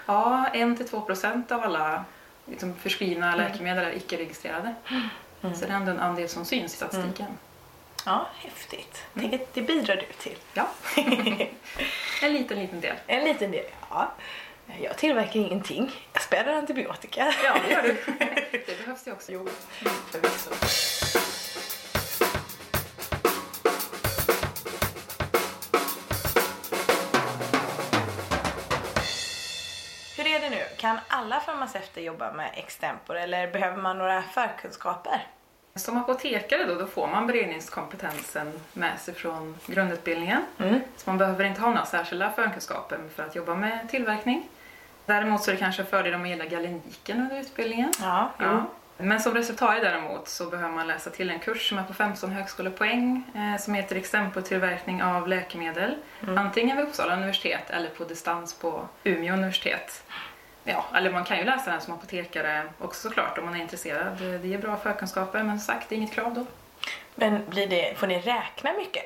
Ja, 0.06 0.46
1-2 0.52 1.06
procent 1.06 1.52
av 1.52 1.62
alla 1.62 2.04
liksom, 2.46 2.74
förskrivna 2.74 3.32
mm. 3.32 3.38
läkemedel 3.38 3.84
är 3.84 3.96
icke-registrerade. 3.96 4.74
Mm. 4.90 5.54
Så 5.54 5.66
det 5.66 5.72
är 5.72 5.76
ändå 5.76 5.90
en 5.90 6.00
andel 6.00 6.28
som 6.28 6.44
syns 6.44 6.74
i 6.74 6.76
statistiken. 6.76 7.26
Mm. 7.26 7.38
Ja, 8.06 8.26
häftigt. 8.38 9.02
Mm. 9.14 9.30
Det, 9.30 9.54
det 9.54 9.62
bidrar 9.62 9.96
du 9.96 10.06
till. 10.18 10.38
Ja. 10.54 10.68
en 12.22 12.32
liten, 12.32 12.58
liten 12.58 12.80
del. 12.80 12.96
En 13.06 13.24
liten 13.24 13.50
del, 13.50 13.64
ja. 13.90 14.12
Jag 14.82 14.98
tillverkar 14.98 15.40
ingenting. 15.40 15.90
Jag 16.12 16.22
späder 16.22 16.52
antibiotika. 16.52 17.34
Ja, 17.44 17.56
det 17.66 17.72
gör 17.72 17.82
du. 17.82 17.96
Det 18.66 18.78
behövs 18.78 19.04
det 19.04 19.12
också. 19.12 19.32
Jo, 19.32 19.48
förvisso. 20.10 20.50
Kan 30.82 30.98
alla 31.08 31.40
farmaceuter 31.40 32.00
jobba 32.00 32.32
med 32.32 32.50
extempor 32.54 33.16
eller 33.16 33.52
behöver 33.52 33.76
man 33.76 33.98
några 33.98 34.22
förkunskaper? 34.22 35.26
Som 35.74 35.96
apotekare 35.96 36.64
då, 36.64 36.74
då 36.74 36.86
får 36.86 37.06
man 37.06 37.26
beredningskompetensen 37.26 38.52
med 38.72 39.00
sig 39.00 39.14
från 39.14 39.54
grundutbildningen. 39.66 40.42
Mm. 40.58 40.80
Så 40.96 41.10
man 41.10 41.18
behöver 41.18 41.44
inte 41.44 41.60
ha 41.60 41.68
några 41.68 41.86
särskilda 41.86 42.30
förkunskaper 42.30 42.98
för 43.14 43.22
att 43.22 43.34
jobba 43.34 43.54
med 43.54 43.88
tillverkning. 43.90 44.48
Däremot 45.06 45.42
så 45.42 45.50
är 45.50 45.54
det 45.54 45.58
kanske 45.58 45.82
en 45.82 45.88
fördel 45.88 46.14
om 46.14 46.20
man 46.20 46.30
gillar 46.30 46.46
galeniken 46.46 47.20
under 47.20 47.40
utbildningen. 47.40 47.92
Ja, 48.00 48.30
ja. 48.38 48.66
Men 48.96 49.20
som 49.20 49.34
receptarie 49.34 49.80
däremot 49.80 50.28
så 50.28 50.46
behöver 50.46 50.74
man 50.74 50.86
läsa 50.86 51.10
till 51.10 51.30
en 51.30 51.38
kurs 51.38 51.68
som 51.68 51.78
är 51.78 51.82
på 51.82 51.94
15 51.94 52.30
högskolepoäng 52.30 53.24
eh, 53.34 53.60
som 53.60 53.74
heter 53.74 53.96
Extemportillverkning 53.96 55.02
av 55.02 55.28
läkemedel. 55.28 55.94
Mm. 56.22 56.38
Antingen 56.38 56.76
vid 56.76 56.86
Uppsala 56.86 57.16
universitet 57.16 57.70
eller 57.70 57.88
på 57.88 58.04
distans 58.04 58.54
på 58.54 58.88
Umeå 59.04 59.34
universitet. 59.34 60.04
Ja, 60.64 60.84
eller 60.94 61.10
man 61.10 61.24
kan 61.24 61.38
ju 61.38 61.44
läsa 61.44 61.70
den 61.70 61.80
som 61.80 61.94
apotekare 61.94 62.62
också 62.78 63.08
såklart 63.08 63.38
om 63.38 63.44
man 63.44 63.54
är 63.54 63.62
intresserad. 63.62 64.18
Det 64.18 64.48
ger 64.48 64.58
bra 64.58 64.76
förkunskaper 64.76 65.42
men 65.42 65.60
som 65.60 65.74
sagt, 65.74 65.88
det 65.88 65.94
är 65.94 65.96
inget 65.96 66.12
krav 66.12 66.34
då. 66.34 66.46
Men 67.14 67.50
blir 67.50 67.66
det, 67.66 67.98
får 67.98 68.06
ni 68.06 68.18
räkna 68.18 68.72
mycket 68.72 69.04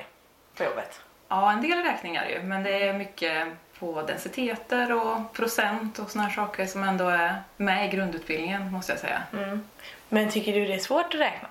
på 0.57 0.63
jobbet? 0.63 1.01
Ja, 1.27 1.51
en 1.51 1.61
del 1.61 1.83
räkningar 1.83 2.29
ju, 2.29 2.43
men 2.43 2.63
det 2.63 2.87
är 2.87 2.93
mycket 2.93 3.47
på 3.79 4.01
densiteter 4.01 4.93
och 4.93 5.33
procent 5.33 5.99
och 5.99 6.13
här 6.13 6.29
saker 6.29 6.65
som 6.65 6.83
ändå 6.83 7.09
är 7.09 7.35
med 7.57 7.85
i 7.85 7.95
grundutbildningen 7.95 8.71
måste 8.71 8.91
jag 8.91 8.99
säga. 8.99 9.23
Mm. 9.33 9.67
Men 10.09 10.29
tycker 10.29 10.53
du 10.53 10.65
det 10.65 10.73
är 10.73 10.79
svårt 10.79 11.13
att 11.13 11.19
räkna? 11.19 11.47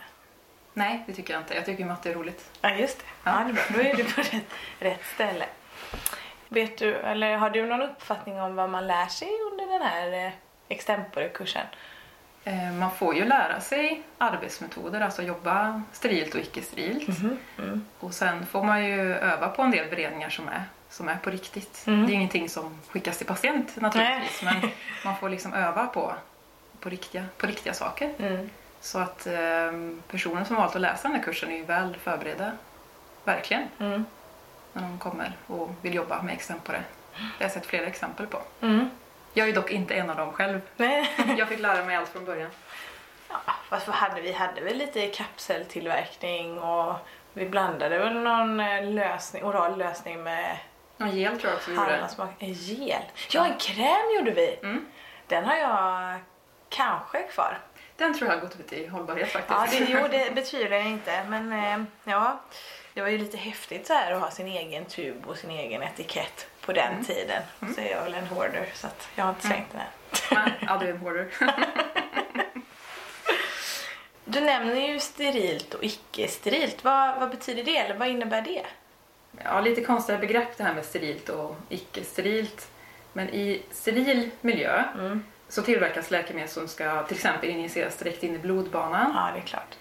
Nej, 0.73 1.05
det 1.07 1.13
tycker 1.13 1.35
jag 1.35 1.41
inte. 1.41 1.55
Jag 1.55 1.65
tycker 1.65 1.85
matte 1.85 2.11
är 2.11 2.15
roligt. 2.15 2.51
Ja, 2.61 2.71
just 2.71 2.99
det. 2.99 3.05
Ja, 3.25 3.31
det 3.31 3.51
är 3.51 3.53
bra. 3.53 3.63
Då 3.69 3.81
är 3.81 3.97
du 3.97 4.05
på 4.05 4.21
rätt, 4.21 4.45
rätt 4.79 5.05
ställe. 5.15 5.47
Vet 6.49 6.79
du, 6.79 6.95
eller 6.95 7.37
har 7.37 7.51
du 7.51 7.67
någon 7.67 7.83
uppfattning 7.83 8.41
om 8.41 8.57
vad 8.57 8.71
man 8.71 8.87
lär 8.87 9.07
sig 9.07 9.29
under 9.53 9.67
den 9.73 9.83
här 9.83 10.27
eh, 10.27 10.33
extemporekursen? 10.69 11.67
Eh, 12.45 12.73
Man 12.73 12.91
får 12.91 13.15
ju 13.17 13.25
lära 13.25 13.61
sig 13.61 14.03
arbetsmetoder, 14.19 15.01
alltså 15.01 15.23
jobba 15.23 15.83
sterilt 15.93 16.35
och 16.35 16.41
icke-sterilt. 16.41 17.09
Mm. 17.59 17.85
Och 18.01 18.15
sen 18.15 18.47
får 18.47 18.63
man 18.63 18.85
ju 18.85 19.15
öva 19.15 19.49
på 19.49 19.63
en 19.63 19.71
del 19.71 19.91
beredningar 19.91 20.31
som 20.31 20.49
är, 20.49 20.63
som 20.91 21.09
är 21.09 21.17
på 21.17 21.31
riktigt. 21.31 21.85
Mm. 21.87 22.07
Det 22.07 22.13
är 22.13 22.15
ingenting 22.15 22.49
som 22.49 22.79
skickas 22.89 23.19
till 23.19 23.27
patient 23.27 23.77
naturligtvis, 23.81 24.43
men 24.43 24.71
man 25.05 25.17
får 25.17 25.29
liksom 25.29 25.55
öva 25.55 25.87
på, 25.87 26.15
på, 26.81 26.89
riktiga, 26.89 27.25
på 27.39 27.47
riktiga 27.47 27.75
saker. 27.75 28.11
Mm. 28.19 28.51
Så 28.81 28.99
att 28.99 29.27
eh, 29.27 29.73
personer 30.11 30.45
som 30.45 30.57
valt 30.57 30.75
att 30.75 30.81
läsa 30.81 31.09
den 31.09 31.17
här 31.17 31.23
kursen 31.23 31.51
är 31.51 31.57
ju 31.57 31.65
väl 31.65 31.97
förberedda, 32.03 32.53
verkligen, 33.25 33.69
Mm. 33.79 34.05
När 34.77 34.83
de 34.83 34.99
kommer 34.99 35.33
och 35.47 35.71
vill 35.83 35.95
jobba 35.95 36.23
med 36.23 36.35
extempore. 36.35 36.83
Det 37.13 37.23
har 37.23 37.31
jag 37.39 37.51
sett 37.51 37.67
flera 37.67 37.87
exempel 37.87 38.27
på. 38.27 38.39
Mm. 38.61 38.91
Jag 39.33 39.49
är 39.49 39.53
dock 39.53 39.71
inte 39.71 39.95
en 39.95 40.11
av 40.11 40.17
dem 40.17 40.33
själv. 40.33 40.61
Nej. 40.77 41.11
Jag 41.39 41.49
fick 41.49 41.61
lära 41.61 41.85
mig 41.85 41.97
allt 41.97 42.09
från 42.09 42.25
början. 42.25 42.51
Ja, 43.29 43.37
fast 43.69 43.87
vad 43.87 43.97
hade 43.97 44.21
vi? 44.21 44.33
hade 44.33 44.61
väl 44.61 44.77
lite 44.77 45.07
kapseltillverkning 45.07 46.59
och 46.59 46.95
vi 47.33 47.47
blandade 47.47 47.99
väl 47.99 48.15
någon 48.15 48.61
eh, 48.61 48.85
lösning, 48.91 49.45
oral 49.45 49.79
lösning 49.79 50.23
med 50.23 50.59
Någon 50.97 51.11
gel 51.11 51.39
tror 51.39 51.51
jag 51.51 51.57
också 51.57 51.71
vi 51.71 51.77
gjorde. 51.77 52.09
En 52.39 52.53
gel? 52.53 53.03
Ja, 53.31 53.47
en 53.47 53.59
kräm 53.59 54.15
gjorde 54.19 54.31
vi! 54.31 54.59
Mm. 54.63 54.87
Den 55.27 55.45
har 55.45 55.57
jag 55.57 56.19
kanske 56.69 57.23
kvar. 57.23 57.59
Den 57.97 58.15
tror 58.15 58.31
jag 58.31 58.37
har 58.37 58.41
gått 58.41 58.61
ut 58.61 58.73
i 58.73 58.87
hållbarhet 58.87 59.29
faktiskt. 59.33 59.81
Ja, 59.81 59.87
det, 59.87 59.93
jo, 59.93 60.09
det 60.11 60.35
betvivlar 60.35 60.77
jag 60.77 60.87
inte. 60.87 61.25
Men 61.29 61.53
eh, 61.53 61.87
ja, 62.05 62.41
det 62.97 63.03
var 63.03 63.09
ju 63.09 63.19
lite 63.19 63.37
häftigt 63.37 63.87
så 63.87 63.93
här 63.93 64.13
att 64.13 64.21
ha 64.21 64.31
sin 64.31 64.47
egen 64.47 64.85
tub 64.85 65.27
och 65.27 65.37
sin 65.37 65.51
egen 65.51 65.83
etikett 65.83 66.47
på 66.61 66.73
den 66.73 66.93
Mm. 66.93 67.05
tiden. 67.05 67.43
Så 67.75 67.81
är 67.81 67.91
jag 67.91 68.03
väl 68.05 68.15
en 68.15 68.27
hoarder 68.27 68.67
så 68.75 68.87
att 68.87 69.09
jag 69.15 69.25
har 69.25 69.31
inte 69.31 69.47
slängt 69.47 69.67
den 69.73 69.81
än. 69.81 70.53
Ja, 70.61 70.77
du 70.81 70.87
är 70.87 70.91
en 70.91 70.97
hoarder. 70.99 71.29
Du 74.25 74.41
nämner 74.41 74.89
ju 74.89 75.01
sterilt 75.01 75.75
och 75.75 75.85
icke-sterilt. 75.85 76.85
Vad, 76.85 77.21
vad 77.21 77.31
betyder 77.31 77.65
det? 77.65 77.77
Eller 77.77 77.95
vad 77.95 78.09
innebär 78.09 78.43
det? 78.43 78.63
Ja, 79.45 79.61
lite 79.61 79.81
konstiga 79.85 80.19
begrepp 80.19 80.57
det 80.57 80.65
här 80.65 80.75
med 80.75 80.85
sterilt 80.85 81.29
och 81.29 81.57
icke-sterilt. 81.69 82.69
Men 83.13 83.29
i 83.31 83.63
steril 83.71 84.31
miljö 84.41 84.85
Mm. 84.95 85.25
så 85.49 85.63
tillverkas 85.63 86.11
läkemedel 86.11 86.49
som 86.49 86.69
ska 86.69 87.03
till 87.03 87.17
exempel 87.17 87.49
injiceras 87.51 87.97
direkt 87.97 88.23
in 88.23 88.35
i 88.35 88.39
blodbanan. 88.39 89.13
Ja, 89.15 89.31
det 89.35 89.39
är 89.41 89.47
klart. 89.47 89.75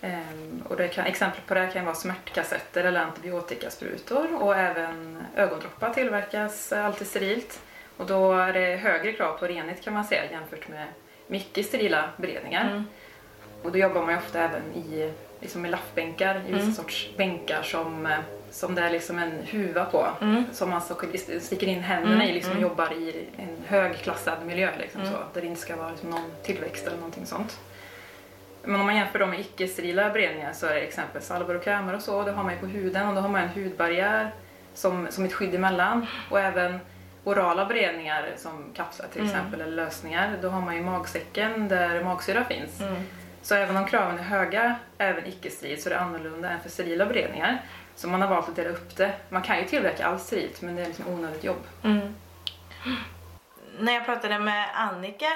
Ehm, 0.00 0.62
och 0.68 0.76
det 0.76 0.88
kan, 0.88 1.06
exempel 1.06 1.40
på 1.46 1.54
det 1.54 1.70
kan 1.72 1.84
vara 1.84 1.94
smärtkassetter 1.94 2.84
eller 2.84 3.00
antibiotikasprutor 3.00 4.42
och 4.42 4.56
även 4.56 5.18
ögondroppar 5.36 5.90
tillverkas 5.94 6.72
alltid 6.72 7.06
sterilt. 7.06 7.60
Och 7.96 8.06
då 8.06 8.32
är 8.32 8.52
det 8.52 8.76
högre 8.76 9.12
krav 9.12 9.38
på 9.38 9.46
renhet 9.46 9.82
kan 9.82 9.94
man 9.94 10.04
säga 10.04 10.30
jämfört 10.30 10.68
med 10.68 10.86
mycket 11.26 11.66
sterila 11.66 12.10
beredningar. 12.16 12.70
Mm. 12.70 12.84
Och 13.62 13.72
då 13.72 13.78
jobbar 13.78 14.00
man 14.02 14.10
ju 14.10 14.16
ofta 14.16 14.42
även 14.42 14.62
i, 14.74 15.12
liksom 15.40 15.66
i 15.66 15.68
laffbänkar, 15.68 16.36
i 16.36 16.52
vissa 16.52 16.62
Mm. 16.62 16.74
sorts 16.74 17.10
bänkar 17.16 17.62
som, 17.62 18.08
som 18.50 18.74
det 18.74 18.82
är 18.82 18.90
liksom 18.90 19.18
en 19.18 19.32
huva 19.50 19.84
på. 19.84 20.06
Mm. 20.20 20.44
Som 20.52 20.70
man 20.70 20.82
så 20.82 20.94
sticker 21.40 21.66
in 21.66 21.80
händerna 21.82 22.14
Mm, 22.14 22.28
i 22.28 22.32
liksom, 22.32 22.50
och 22.52 22.58
mm. 22.58 22.68
jobbar 22.68 22.92
i 22.92 23.26
en 23.36 23.56
högklassad 23.66 24.46
miljö. 24.46 24.70
Liksom, 24.78 25.00
Mm. 25.00 25.12
så, 25.12 25.18
där 25.34 25.40
det 25.40 25.46
inte 25.46 25.60
ska 25.60 25.76
vara 25.76 25.90
liksom, 25.90 26.10
någon 26.10 26.30
tillväxt 26.42 26.86
eller 26.86 26.96
någonting 26.96 27.26
sånt. 27.26 27.58
Men 28.64 28.80
om 28.80 28.86
man 28.86 28.96
jämför 28.96 29.18
dem 29.18 29.30
med 29.30 29.40
icke-sterila 29.40 30.10
beredningar 30.10 30.52
så 30.52 30.66
är 30.66 30.74
det 30.74 30.80
exempel 30.80 31.22
salvor 31.22 31.54
och 31.56 31.62
krämer 31.64 31.94
och 31.94 32.02
så. 32.02 32.22
Det 32.22 32.32
har 32.32 32.44
man 32.44 32.52
ju 32.52 32.58
på 32.60 32.66
huden 32.66 33.08
och 33.08 33.14
då 33.14 33.20
har 33.20 33.28
man 33.28 33.40
en 33.42 33.48
hudbarriär 33.48 34.30
som, 34.74 35.06
som 35.10 35.24
ett 35.24 35.32
skydd 35.32 35.54
emellan. 35.54 36.06
Och 36.30 36.40
även 36.40 36.80
orala 37.24 37.64
beredningar 37.64 38.28
som 38.36 38.72
kapslar 38.74 39.06
till 39.08 39.20
Mm. 39.22 39.34
exempel 39.34 39.60
eller 39.60 39.72
lösningar. 39.76 40.38
Då 40.42 40.48
har 40.48 40.60
man 40.60 40.76
ju 40.76 40.82
magsäcken 40.82 41.68
där 41.68 42.04
magsyra 42.04 42.44
finns. 42.44 42.80
Mm. 42.80 43.02
Så 43.42 43.54
även 43.54 43.76
om 43.76 43.86
kraven 43.86 44.18
är 44.18 44.22
höga, 44.22 44.76
även 44.98 45.26
icke-sterilt, 45.26 45.80
så 45.82 45.88
är 45.88 45.94
det 45.94 46.00
annorlunda 46.00 46.50
än 46.50 46.60
för 46.60 46.68
sterila 46.68 47.06
beredningar. 47.06 47.62
Så 47.96 48.08
man 48.08 48.22
har 48.22 48.28
valt 48.28 48.48
att 48.48 48.56
dela 48.56 48.70
upp 48.70 48.96
det. 48.96 49.12
Man 49.28 49.42
kan 49.42 49.58
ju 49.58 49.64
tillverka 49.64 50.06
allt 50.06 50.22
sterilt 50.22 50.62
men 50.62 50.76
det 50.76 50.82
är 50.82 50.86
liksom 50.86 51.08
onödigt 51.08 51.44
jobb. 51.44 51.62
Mm. 51.84 52.14
När 53.78 53.92
jag 53.92 54.04
pratade 54.04 54.38
med 54.38 54.66
Annika 54.74 55.26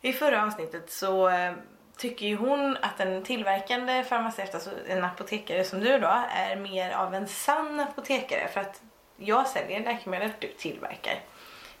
i 0.00 0.12
förra 0.12 0.44
avsnittet 0.44 0.90
så 0.90 1.28
eh, 1.28 1.52
tycker 1.96 2.26
ju 2.26 2.36
hon 2.36 2.76
att 2.82 3.00
en 3.00 3.22
tillverkande 3.22 4.04
farmaceut, 4.04 4.54
alltså 4.54 4.70
en 4.88 5.04
apotekare 5.04 5.64
som 5.64 5.80
du 5.80 5.98
då, 5.98 6.24
är 6.30 6.56
mer 6.56 6.92
av 6.92 7.14
en 7.14 7.28
sann 7.28 7.80
apotekare 7.80 8.48
för 8.48 8.60
att 8.60 8.82
jag 9.16 9.46
säljer 9.46 9.80
läkemedel 9.80 10.30
du 10.38 10.48
tillverkar. 10.48 11.20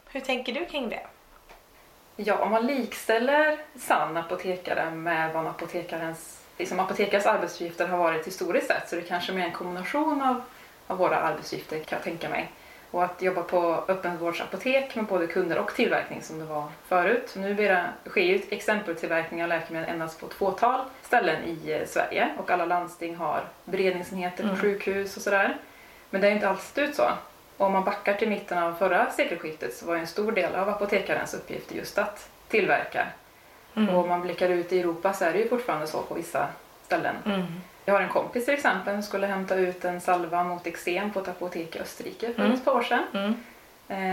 Hur 0.08 0.20
tänker 0.20 0.52
du 0.52 0.64
kring 0.64 0.88
det? 0.88 1.06
Ja, 2.16 2.38
om 2.38 2.50
man 2.50 2.66
likställer 2.66 3.58
sann 3.78 4.16
apotekare 4.16 4.90
med 4.90 5.32
vad 5.32 5.42
en 5.42 5.50
apotekarens, 5.50 6.42
liksom 6.58 6.80
apotekares 6.80 7.26
arbetsuppgifter 7.26 7.88
har 7.88 7.98
varit 7.98 8.26
historiskt 8.26 8.66
sett 8.66 8.88
så 8.88 8.96
är 8.96 9.00
det 9.00 9.06
kanske 9.06 9.32
mer 9.32 9.44
en 9.44 9.52
kombination 9.52 10.22
av, 10.22 10.42
av 10.86 10.98
våra 10.98 11.16
arbetsuppgifter 11.16 11.78
kan 11.78 11.96
jag 11.96 12.04
tänka 12.04 12.28
mig. 12.28 12.50
Och 12.94 13.04
att 13.04 13.22
jobba 13.22 13.42
på 13.42 13.84
öppenvårdsapotek 13.88 14.94
med 14.96 15.04
både 15.04 15.26
kunder 15.26 15.58
och 15.58 15.74
tillverkning 15.74 16.22
som 16.22 16.38
det 16.38 16.44
var 16.44 16.68
förut. 16.88 17.34
Nu 17.36 17.54
blir 17.54 17.68
det, 17.68 17.84
sker 18.10 18.20
ju 18.20 18.42
exempeltillverkning 18.50 19.42
av 19.42 19.48
läkemedel 19.48 19.90
endast 19.90 20.20
på 20.20 20.26
ett 20.26 20.34
fåtal 20.34 20.80
ställen 21.02 21.42
i 21.44 21.72
eh, 21.72 21.86
Sverige 21.86 22.28
och 22.38 22.50
alla 22.50 22.64
landsting 22.64 23.16
har 23.16 23.44
beredningsenheter 23.64 24.42
på 24.42 24.48
Mm. 24.48 24.60
sjukhus 24.60 25.16
och 25.16 25.22
sådär. 25.22 25.56
Men 26.10 26.20
det 26.20 26.28
är 26.28 26.32
inte 26.32 26.48
alls 26.48 26.72
ut 26.76 26.94
så. 26.94 27.04
Om 27.56 27.72
man 27.72 27.84
backar 27.84 28.14
till 28.14 28.28
mitten 28.28 28.58
av 28.58 28.74
förra 28.74 29.10
sekelskiftet 29.10 29.74
så 29.74 29.86
var 29.86 29.94
ju 29.94 30.00
en 30.00 30.06
stor 30.06 30.32
del 30.32 30.54
av 30.54 30.68
apotekarens 30.68 31.34
uppgift 31.34 31.74
just 31.74 31.98
att 31.98 32.28
tillverka. 32.48 33.06
Mm. 33.76 33.94
Och 33.94 34.02
om 34.02 34.08
man 34.08 34.20
blickar 34.20 34.48
ut 34.48 34.72
i 34.72 34.80
Europa 34.80 35.12
så 35.12 35.24
är 35.24 35.32
det 35.32 35.38
ju 35.38 35.48
fortfarande 35.48 35.86
så 35.86 36.02
på 36.02 36.14
vissa 36.14 36.48
ställen. 36.82 37.16
Mm. 37.26 37.42
Jag 37.84 37.94
har 37.94 38.00
en 38.00 38.08
kompis 38.08 38.44
till 38.44 38.54
exempel 38.54 38.94
som 38.94 39.02
skulle 39.02 39.26
hämta 39.26 39.54
ut 39.54 39.84
en 39.84 40.00
salva 40.00 40.44
mot 40.44 40.66
eksem 40.66 41.10
på 41.12 41.20
ett 41.20 41.28
apotek 41.28 41.76
i 41.76 41.80
Österrike 41.80 42.32
för 42.34 42.42
Mm. 42.42 42.52
ett 42.54 42.64
par 42.64 42.72
år 42.76 42.82
sedan. 42.82 43.02
Mm. 43.14 43.34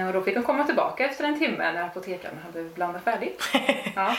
Eh, 0.02 0.08
och 0.08 0.14
då 0.14 0.22
fick 0.22 0.36
hon 0.36 0.44
komma 0.44 0.64
tillbaka 0.64 1.06
efter 1.06 1.24
en 1.24 1.40
timme 1.40 1.72
när 1.72 1.84
apotekaren 1.84 2.40
hade 2.46 2.64
blandat 2.64 3.04
färdigt. 3.04 3.44
ja. 3.96 4.16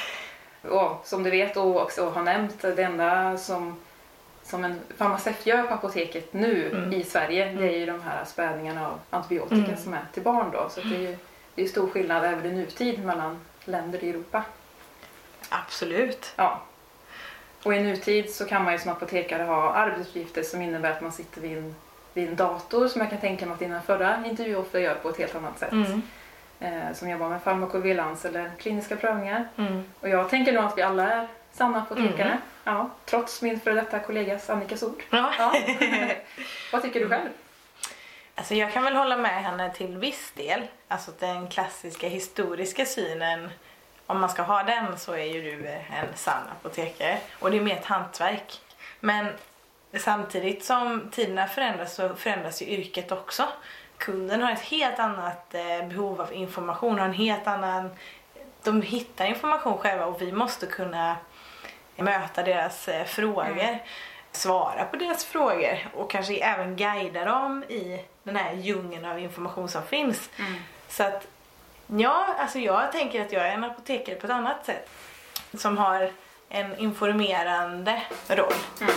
Och 0.71 1.01
som 1.07 1.23
du 1.23 1.31
vet 1.31 1.57
och 1.57 1.83
också 1.83 2.11
har 2.11 2.23
nämnt, 2.23 2.61
det 2.63 2.83
enda 2.83 3.37
som, 3.39 3.81
som 4.43 4.65
en 4.65 4.81
farmaceut 4.97 5.47
gör 5.47 5.63
på 5.63 5.75
apoteket 5.75 6.33
nu 6.33 6.69
Mm. 6.73 6.93
i 6.93 7.05
Sverige 7.05 7.53
det 7.53 7.65
är 7.75 7.79
ju 7.79 7.87
de 7.87 8.03
här 8.03 8.25
spädningarna 8.25 8.87
av 8.89 8.99
antibiotika 9.11 9.55
Mm. 9.65 9.77
som 9.77 9.95
är 9.95 10.05
till 10.13 10.23
barn 10.23 10.51
då. 10.53 10.69
Så 10.71 10.81
det 10.81 10.95
är 10.97 11.01
ju 11.01 11.17
det 11.55 11.63
är 11.63 11.67
stor 11.69 11.89
skillnad 11.91 12.25
även 12.25 12.47
i 12.47 12.51
nutid 12.55 13.05
mellan 13.05 13.41
länder 13.65 14.05
i 14.05 14.11
Europa. 14.11 14.43
Absolut. 15.49 16.33
Ja. 16.37 16.61
Och 17.63 17.75
i 17.75 17.81
nutid 17.81 18.35
så 18.35 18.45
kan 18.45 18.65
man 18.65 18.73
ju 18.73 18.79
som 18.79 18.91
apotekare 18.91 19.43
ha 19.43 19.73
arbetsuppgifter 19.73 20.43
som 20.43 20.63
innebär 20.63 20.91
att 20.91 21.01
man 21.01 21.13
sitter 21.13 21.41
vid 21.41 21.59
en, 21.59 21.75
vid 22.15 22.29
en 22.29 22.37
dator 22.37 22.89
som 22.89 23.01
jag 23.01 23.11
kan 23.11 23.21
tänka 23.21 23.47
mig 23.47 23.53
att 23.53 23.59
dina 23.59 23.83
förra 23.83 24.27
intervjuer 24.27 24.59
ofta 24.59 24.81
gör 24.81 24.95
på 24.95 25.09
ett 25.09 25.19
helt 25.19 25.35
annat 25.35 25.59
sätt. 25.59 25.73
Mm. 25.73 26.03
Eh, 26.61 26.95
som 26.95 27.11
jobbar 27.11 27.29
med 27.29 27.43
farmakovigilans 27.43 28.25
eller 28.25 28.51
kliniska 28.59 28.97
prövningar. 28.97 29.49
Mm. 29.57 29.85
Och 30.01 30.09
jag 30.09 30.29
tänker 30.29 30.53
nog 30.53 30.65
att 30.65 30.79
vi 30.79 30.83
alla 30.83 31.11
är 31.11 31.29
sanna 31.53 31.79
apotekare. 31.79 32.29
Mm. 32.29 32.39
Ja, 32.65 32.91
trots 33.05 33.43
min 33.43 33.61
före 33.61 33.75
detta 33.75 33.99
kollegas 33.99 34.51
Annikas 34.51 34.83
ord. 34.83 35.03
Ja. 35.11 35.33
Ja. 35.39 35.55
Vad 36.73 36.83
tycker 36.83 37.01
du 37.01 37.09
själv? 37.09 37.29
Alltså 38.35 38.55
jag 38.55 38.73
kan 38.73 38.85
väl 38.85 38.97
hålla 38.97 39.17
med 39.17 39.43
henne 39.43 39.73
till 39.73 39.99
viss 39.99 40.33
del. 40.37 40.63
Alltså 40.89 41.11
den 41.19 41.49
klassiska 41.49 42.09
historiska 42.09 42.85
synen, 42.85 43.51
om 44.07 44.21
man 44.21 44.31
ska 44.31 44.43
ha 44.43 44.63
den 44.63 44.99
så 44.99 45.13
är 45.13 45.25
ju 45.25 45.43
du 45.43 45.69
en 45.69 46.15
sann 46.15 46.43
apotekare. 46.59 47.19
Och 47.39 47.51
det 47.51 47.57
är 47.57 47.61
mer 47.61 47.77
ett 47.77 47.85
hantverk. 47.85 48.61
Men 49.01 49.27
samtidigt 49.99 50.65
som 50.65 51.09
tiderna 51.11 51.47
förändras 51.47 51.95
så 51.95 52.15
förändras 52.15 52.63
ju 52.63 52.67
yrket 52.67 53.13
också. 53.13 53.49
Kunden 53.97 54.43
har 54.43 54.53
ett 54.53 54.61
helt 54.61 54.99
annat 54.99 55.55
eh, 55.55 55.89
behov 55.89 56.21
av 56.21 56.33
information, 56.33 56.99
har 56.99 57.07
en 57.07 57.13
helt 57.13 57.47
annan... 57.47 57.91
De 58.63 58.83
hittar 58.83 59.25
information 59.25 59.79
själva 59.79 60.07
och 60.07 60.23
vi 60.23 60.33
måste 60.33 60.67
kunna 60.67 61.17
möta 61.97 62.43
deras 62.43 62.89
eh, 62.89 63.05
frågor, 63.05 63.79
svara 64.33 64.85
på 64.85 64.97
deras 64.97 65.25
frågor 65.25 65.89
och 65.95 66.11
kanske 66.11 66.37
även 66.37 66.77
guida 66.77 67.25
dem 67.25 67.65
i 67.65 68.05
den 68.23 68.37
här 68.37 68.53
djungeln 68.53 69.05
av 69.05 69.19
information 69.19 69.69
som 69.69 69.83
finns. 69.83 70.31
Så 70.89 71.03
att 71.03 71.27
Ja, 71.97 72.27
alltså 72.39 72.59
jag 72.59 72.93
tänker 72.93 73.21
att 73.21 73.33
jag 73.33 73.49
är 73.49 73.55
en 73.55 73.65
apotekare 73.65 74.17
på 74.17 74.27
ett 74.27 74.33
annat 74.33 74.67
sätt. 74.67 74.91
Som 75.55 75.79
har 75.79 76.11
en 76.49 76.79
informerande 76.79 78.03
roll. 78.29 78.53
Mm. 78.81 78.95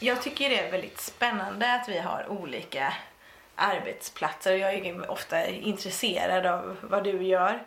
Jag 0.00 0.22
tycker 0.22 0.50
det 0.50 0.58
är 0.58 0.70
väldigt 0.70 1.00
spännande 1.00 1.74
att 1.74 1.88
vi 1.88 1.98
har 1.98 2.26
olika 2.28 2.94
arbetsplatser. 3.54 4.56
Jag 4.56 4.74
är 4.74 5.10
ofta 5.10 5.46
intresserad 5.46 6.46
av 6.46 6.76
vad 6.82 7.04
du 7.04 7.22
gör 7.22 7.62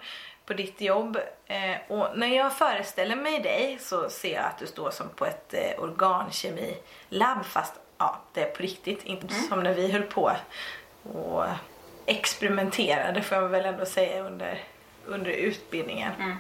på 0.46 0.54
ditt 0.54 0.82
jobb. 0.82 1.18
Eh, 1.46 1.76
och 1.88 2.18
när 2.18 2.28
jag 2.28 2.58
föreställer 2.58 3.16
mig 3.16 3.40
dig 3.40 3.78
så 3.82 4.10
ser 4.10 4.36
jag 4.36 4.46
att 4.46 4.58
du 4.60 4.68
står 4.68 4.92
som 4.92 5.10
på 5.10 5.26
ett 5.26 5.54
eh, 5.54 5.84
organkemilabb 5.84 7.46
fast 7.46 7.74
ja, 7.98 8.20
det 8.34 8.42
är 8.42 8.52
på 8.52 8.62
riktigt. 8.64 9.04
Inte 9.04 9.34
Mm. 9.34 9.48
som 9.48 9.64
när 9.64 9.74
vi 9.74 9.92
höll 9.92 10.04
på 10.04 10.32
och 11.14 11.46
experimenterade 12.06 13.22
får 13.22 13.38
jag 13.38 13.50
väl 13.50 13.66
ändå 13.66 13.86
säga 13.86 14.24
under, 14.24 14.60
under 15.06 15.32
utbildningen. 15.32 16.12
Mm. 16.20 16.38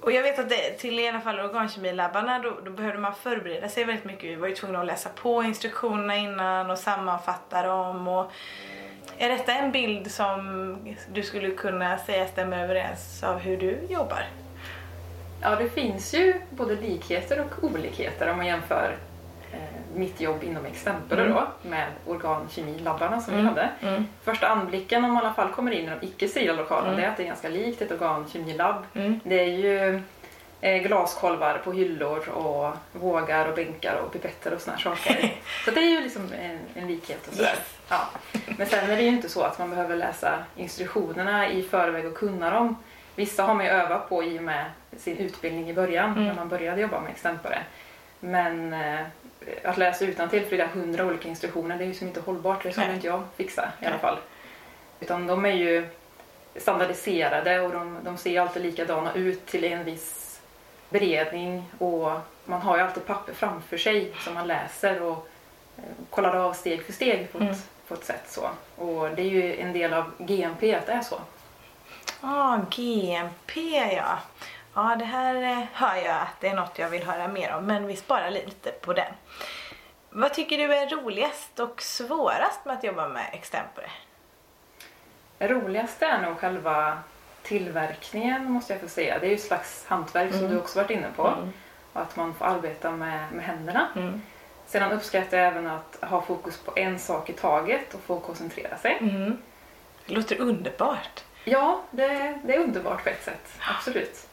Och 0.00 0.12
jag 0.12 0.22
vet 0.22 0.38
att 0.38 0.48
det, 0.48 0.70
till 0.70 0.98
i 0.98 1.08
alla 1.08 1.20
fall 1.20 1.40
organkemilabbarna 1.40 2.38
då, 2.38 2.56
då 2.64 2.70
behövde 2.70 2.98
man 2.98 3.14
förbereda 3.14 3.68
sig 3.68 3.84
väldigt 3.84 4.04
mycket. 4.04 4.24
Vi 4.24 4.34
var 4.34 4.48
ju 4.48 4.54
tvungna 4.54 4.80
att 4.80 4.86
läsa 4.86 5.08
på 5.08 5.42
instruktionerna 5.42 6.16
innan 6.16 6.70
och 6.70 6.78
sammanfatta 6.78 7.62
dem. 7.62 8.08
Och 8.08 8.32
är 9.18 9.28
detta 9.28 9.52
en 9.54 9.72
bild 9.72 10.10
som 10.10 10.78
du 11.12 11.22
skulle 11.22 11.50
kunna 11.50 11.98
säga 11.98 12.26
stämmer 12.26 12.64
överens 12.64 13.22
av 13.22 13.38
hur 13.38 13.56
du 13.56 13.78
jobbar? 13.90 14.24
Ja, 15.42 15.56
det 15.56 15.68
finns 15.68 16.14
ju 16.14 16.34
både 16.50 16.74
likheter 16.74 17.40
och 17.40 17.64
olikheter 17.64 18.30
om 18.30 18.36
man 18.36 18.46
jämför 18.46 18.96
eh, 19.52 19.58
mitt 19.94 20.20
jobb 20.20 20.44
inom 20.44 20.66
Extempore 20.66 21.20
Mm. 21.22 21.34
då 21.34 21.68
med 21.68 21.86
organkemilabbarna 22.06 23.20
som 23.20 23.34
Mm. 23.34 23.44
vi 23.44 23.48
hade. 23.50 23.70
Mm. 23.82 24.06
Första 24.24 24.48
anblicken 24.48 25.04
om 25.04 25.10
man 25.12 25.22
i 25.22 25.26
alla 25.26 25.34
fall 25.34 25.48
kommer 25.48 25.70
in 25.72 25.84
i 25.86 25.90
de 26.00 26.06
icke 26.06 26.28
sterila 26.28 26.52
lokalerna 26.52 26.88
Mm. 26.88 27.00
det 27.00 27.06
är 27.06 27.10
att 27.10 27.16
det 27.16 27.22
är 27.22 27.26
ganska 27.26 27.48
likt 27.48 27.82
ett 27.82 27.92
organkemilabb. 27.92 28.84
Mm. 28.94 29.20
Det 29.24 29.40
är 29.40 29.48
ju 29.48 30.02
glaskolvar 30.60 31.58
på 31.64 31.72
hyllor 31.72 32.28
och 32.28 32.72
vågar 32.92 33.48
och 33.48 33.54
bänkar 33.54 33.94
och 33.96 34.12
pipetter 34.12 34.54
och 34.54 34.60
såna 34.60 34.78
saker. 34.78 35.34
Så 35.64 35.70
det 35.70 35.80
är 35.80 35.90
ju 35.90 36.00
liksom 36.00 36.32
en, 36.40 36.58
en 36.74 36.86
likhet 36.88 37.28
och. 37.28 37.40
Yes. 37.40 37.58
Ja. 37.88 38.08
Men 38.58 38.66
sen 38.66 38.90
är 38.90 38.96
det 38.96 39.02
ju 39.02 39.08
inte 39.08 39.28
så 39.28 39.42
att 39.42 39.58
man 39.58 39.70
behöver 39.70 39.96
läsa 39.96 40.44
instruktionerna 40.56 41.48
i 41.50 41.62
förväg 41.62 42.06
och 42.06 42.14
kunna 42.14 42.50
dem. 42.50 42.76
Vissa 43.14 43.42
har 43.42 43.54
man 43.54 43.64
ju 43.64 43.70
övat 43.70 44.08
på 44.08 44.24
i 44.24 44.38
och 44.38 44.42
med 44.42 44.64
sin 44.98 45.16
utbildning 45.16 45.70
i 45.70 45.74
början 45.74 46.12
Mm. 46.12 46.24
när 46.26 46.34
man 46.34 46.48
började 46.48 46.80
jobba 46.80 47.00
med 47.00 47.10
extempore. 47.10 47.58
Men 48.20 48.72
eh, 48.72 49.00
att 49.64 49.78
läsa 49.78 50.04
utantill 50.04 50.46
flera 50.46 50.66
hundra 50.66 51.04
olika 51.04 51.28
instruktioner 51.28 51.76
det 51.78 51.84
är 51.84 51.88
ju 51.88 51.94
som 51.94 52.06
inte 52.08 52.20
hållbart. 52.20 52.62
Det 52.62 52.72
skulle 52.72 52.94
inte 52.94 53.06
jag 53.06 53.22
fixa 53.36 53.62
i 53.62 53.66
Nej. 53.84 53.90
alla 53.90 53.98
fall. 53.98 54.18
Utan 55.00 55.26
de 55.26 55.44
är 55.44 55.52
ju 55.52 55.86
standardiserade 56.56 57.60
och 57.60 57.72
de, 57.72 57.98
de 58.02 58.16
ser 58.16 58.40
alltid 58.40 58.62
likadana 58.62 59.14
ut 59.14 59.46
till 59.46 59.64
en 59.64 59.84
viss 59.84 60.25
beredning 60.88 61.64
och 61.78 62.12
man 62.44 62.60
har 62.62 62.76
ju 62.76 62.82
alltid 62.82 63.06
papper 63.06 63.32
framför 63.34 63.78
sig 63.78 64.12
som 64.24 64.34
man 64.34 64.46
läser 64.46 65.02
och 65.02 65.28
eh, 65.76 65.82
kollar 66.10 66.34
av 66.36 66.52
steg 66.52 66.84
för 66.86 66.92
steg 66.92 67.32
på 67.32 67.38
ett, 67.38 67.42
Mm. 67.44 67.56
på 67.88 67.94
ett 67.94 68.04
sätt 68.04 68.24
så. 68.30 68.48
Och 68.76 69.10
det 69.10 69.22
är 69.22 69.26
ju 69.30 69.56
en 69.60 69.72
del 69.72 69.94
av 69.94 70.12
GMP 70.18 70.74
att 70.74 70.86
det 70.86 70.92
är 70.92 71.00
så. 71.00 71.20
Ah, 72.20 72.58
GMP 72.70 73.60
ja. 73.96 74.18
Ja, 74.74 74.96
det 74.98 75.04
här 75.04 75.34
eh, 75.42 75.64
hör 75.72 75.96
jag 75.96 76.16
att 76.16 76.40
det 76.40 76.48
är 76.48 76.54
något 76.54 76.78
jag 76.78 76.88
vill 76.88 77.02
höra 77.06 77.28
mer 77.28 77.54
om, 77.54 77.66
men 77.66 77.86
vi 77.86 77.96
sparar 77.96 78.30
lite 78.30 78.70
på 78.70 78.92
den. 78.92 79.12
Vad 80.10 80.34
tycker 80.34 80.58
du 80.58 80.74
är 80.74 80.88
roligast 80.88 81.60
och 81.60 81.82
svårast 81.82 82.64
med 82.64 82.76
att 82.76 82.84
jobba 82.84 83.08
med 83.08 83.26
extempore? 83.32 83.90
Det 85.38 85.48
roligaste 85.48 86.06
är 86.06 86.22
nog 86.22 86.38
själva 86.38 86.98
tillverkningen 87.46 88.50
måste 88.52 88.72
jag 88.72 88.82
få 88.82 88.88
säga. 88.88 89.18
Det 89.18 89.26
är 89.26 89.28
ju 89.28 89.34
ett 89.34 89.42
slags 89.42 89.84
hantverk 89.88 90.30
som 90.30 90.38
Mm. 90.40 90.50
du 90.52 90.58
också 90.58 90.78
varit 90.78 90.90
inne 90.90 91.08
på. 91.16 91.26
Mm. 91.26 91.52
Och 91.92 92.00
att 92.00 92.16
man 92.16 92.34
får 92.34 92.44
arbeta 92.44 92.90
med, 92.90 93.32
med 93.32 93.44
händerna. 93.44 93.88
Mm. 93.96 94.22
Sedan 94.66 94.92
uppskattar 94.92 95.36
jag 95.38 95.46
även 95.46 95.66
att 95.66 95.98
ha 96.02 96.22
fokus 96.22 96.58
på 96.58 96.72
en 96.76 96.98
sak 96.98 97.30
i 97.30 97.32
taget 97.32 97.94
och 97.94 98.00
få 98.00 98.20
koncentrera 98.20 98.76
sig. 98.76 98.96
Mm. 99.00 99.38
Det 100.06 100.14
låter 100.14 100.40
underbart. 100.40 101.24
Ja, 101.44 101.80
det, 101.90 102.38
det 102.44 102.54
är 102.54 102.58
underbart 102.58 103.04
på 103.04 103.08
ett 103.10 103.24
sätt. 103.24 103.52
Absolut. 103.76 104.26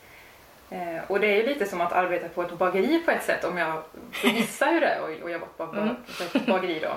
Eh, 0.70 0.98
och 1.08 1.20
det 1.20 1.28
är 1.28 1.36
ju 1.36 1.44
lite 1.44 1.66
som 1.66 1.82
att 1.82 1.92
arbeta 1.92 2.28
på 2.30 2.42
ett 2.42 2.58
bageri 2.58 3.02
på 3.06 3.12
ett 3.12 3.24
sätt 3.24 3.44
om 3.44 3.58
jag 3.58 3.84
får 4.12 4.30
gissa 4.30 4.66
hur 4.66 4.82
det 4.82 4.88
är 4.88 5.02
och, 5.02 5.24
och 5.24 5.32
jobba 5.32 5.46
på, 5.58 5.66
ba- 5.66 5.78
Mm. 5.82 5.96
på 6.32 6.38
ett 6.38 6.46
bageri 6.46 6.80
då. 6.80 6.92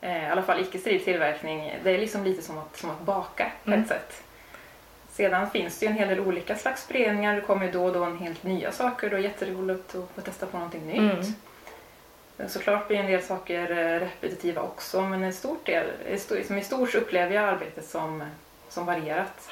Eh, 0.00 0.22
I 0.28 0.30
alla 0.30 0.42
fall 0.42 0.60
icke-steril 0.60 1.04
tillverkning. 1.04 1.74
Det 1.82 1.90
är 1.90 1.98
liksom 1.98 2.24
lite 2.24 2.42
som 2.42 2.58
att, 2.58 2.76
som 2.76 2.90
att 2.90 3.00
baka 3.00 3.50
på 3.64 3.70
Mm. 3.70 3.82
ett 3.82 3.88
sätt. 3.88 4.22
Sedan 5.18 5.50
finns 5.50 5.78
det 5.78 5.86
ju 5.86 5.90
en 5.92 5.98
hel 5.98 6.08
del 6.08 6.20
olika 6.20 6.56
slags 6.56 6.88
beredningar. 6.88 7.34
Det 7.34 7.40
kommer 7.40 7.66
ju 7.66 7.72
då 7.72 7.84
och 7.84 7.92
då 7.92 8.04
en 8.04 8.18
helt 8.18 8.42
nya 8.42 8.72
saker. 8.72 9.10
Det 9.10 9.20
jätteroligt 9.20 9.94
att 9.94 10.08
få 10.14 10.20
testa 10.20 10.46
på 10.46 10.56
någonting 10.56 10.86
nytt. 10.86 11.26
Mm. 12.38 12.48
Såklart 12.48 12.88
blir 12.88 12.98
en 12.98 13.06
del 13.06 13.22
saker 13.22 13.70
eh, 13.70 14.00
repetitiva 14.00 14.62
också 14.62 15.02
men 15.02 15.22
en 15.24 15.32
stor 15.32 15.56
del, 15.64 15.86
som 16.46 16.58
i 16.58 16.64
stort 16.64 16.94
upplever 16.94 17.34
jag 17.34 17.44
arbetet 17.44 17.84
som, 17.88 18.24
som 18.68 18.86
varierat. 18.86 19.50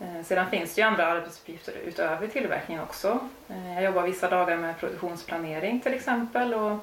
Eh, 0.00 0.24
Sedan 0.24 0.50
finns 0.50 0.74
det 0.74 0.80
ju 0.80 0.86
andra 0.86 1.06
arbetsuppgifter 1.06 1.74
utöver 1.86 2.26
tillverkningen 2.26 2.82
också. 2.82 3.18
Eh, 3.48 3.74
Jag 3.74 3.84
jobbar 3.84 4.02
vissa 4.02 4.30
dagar 4.30 4.56
med 4.56 4.78
produktionsplanering 4.78 5.80
till 5.80 5.94
exempel 5.94 6.54
och 6.54 6.78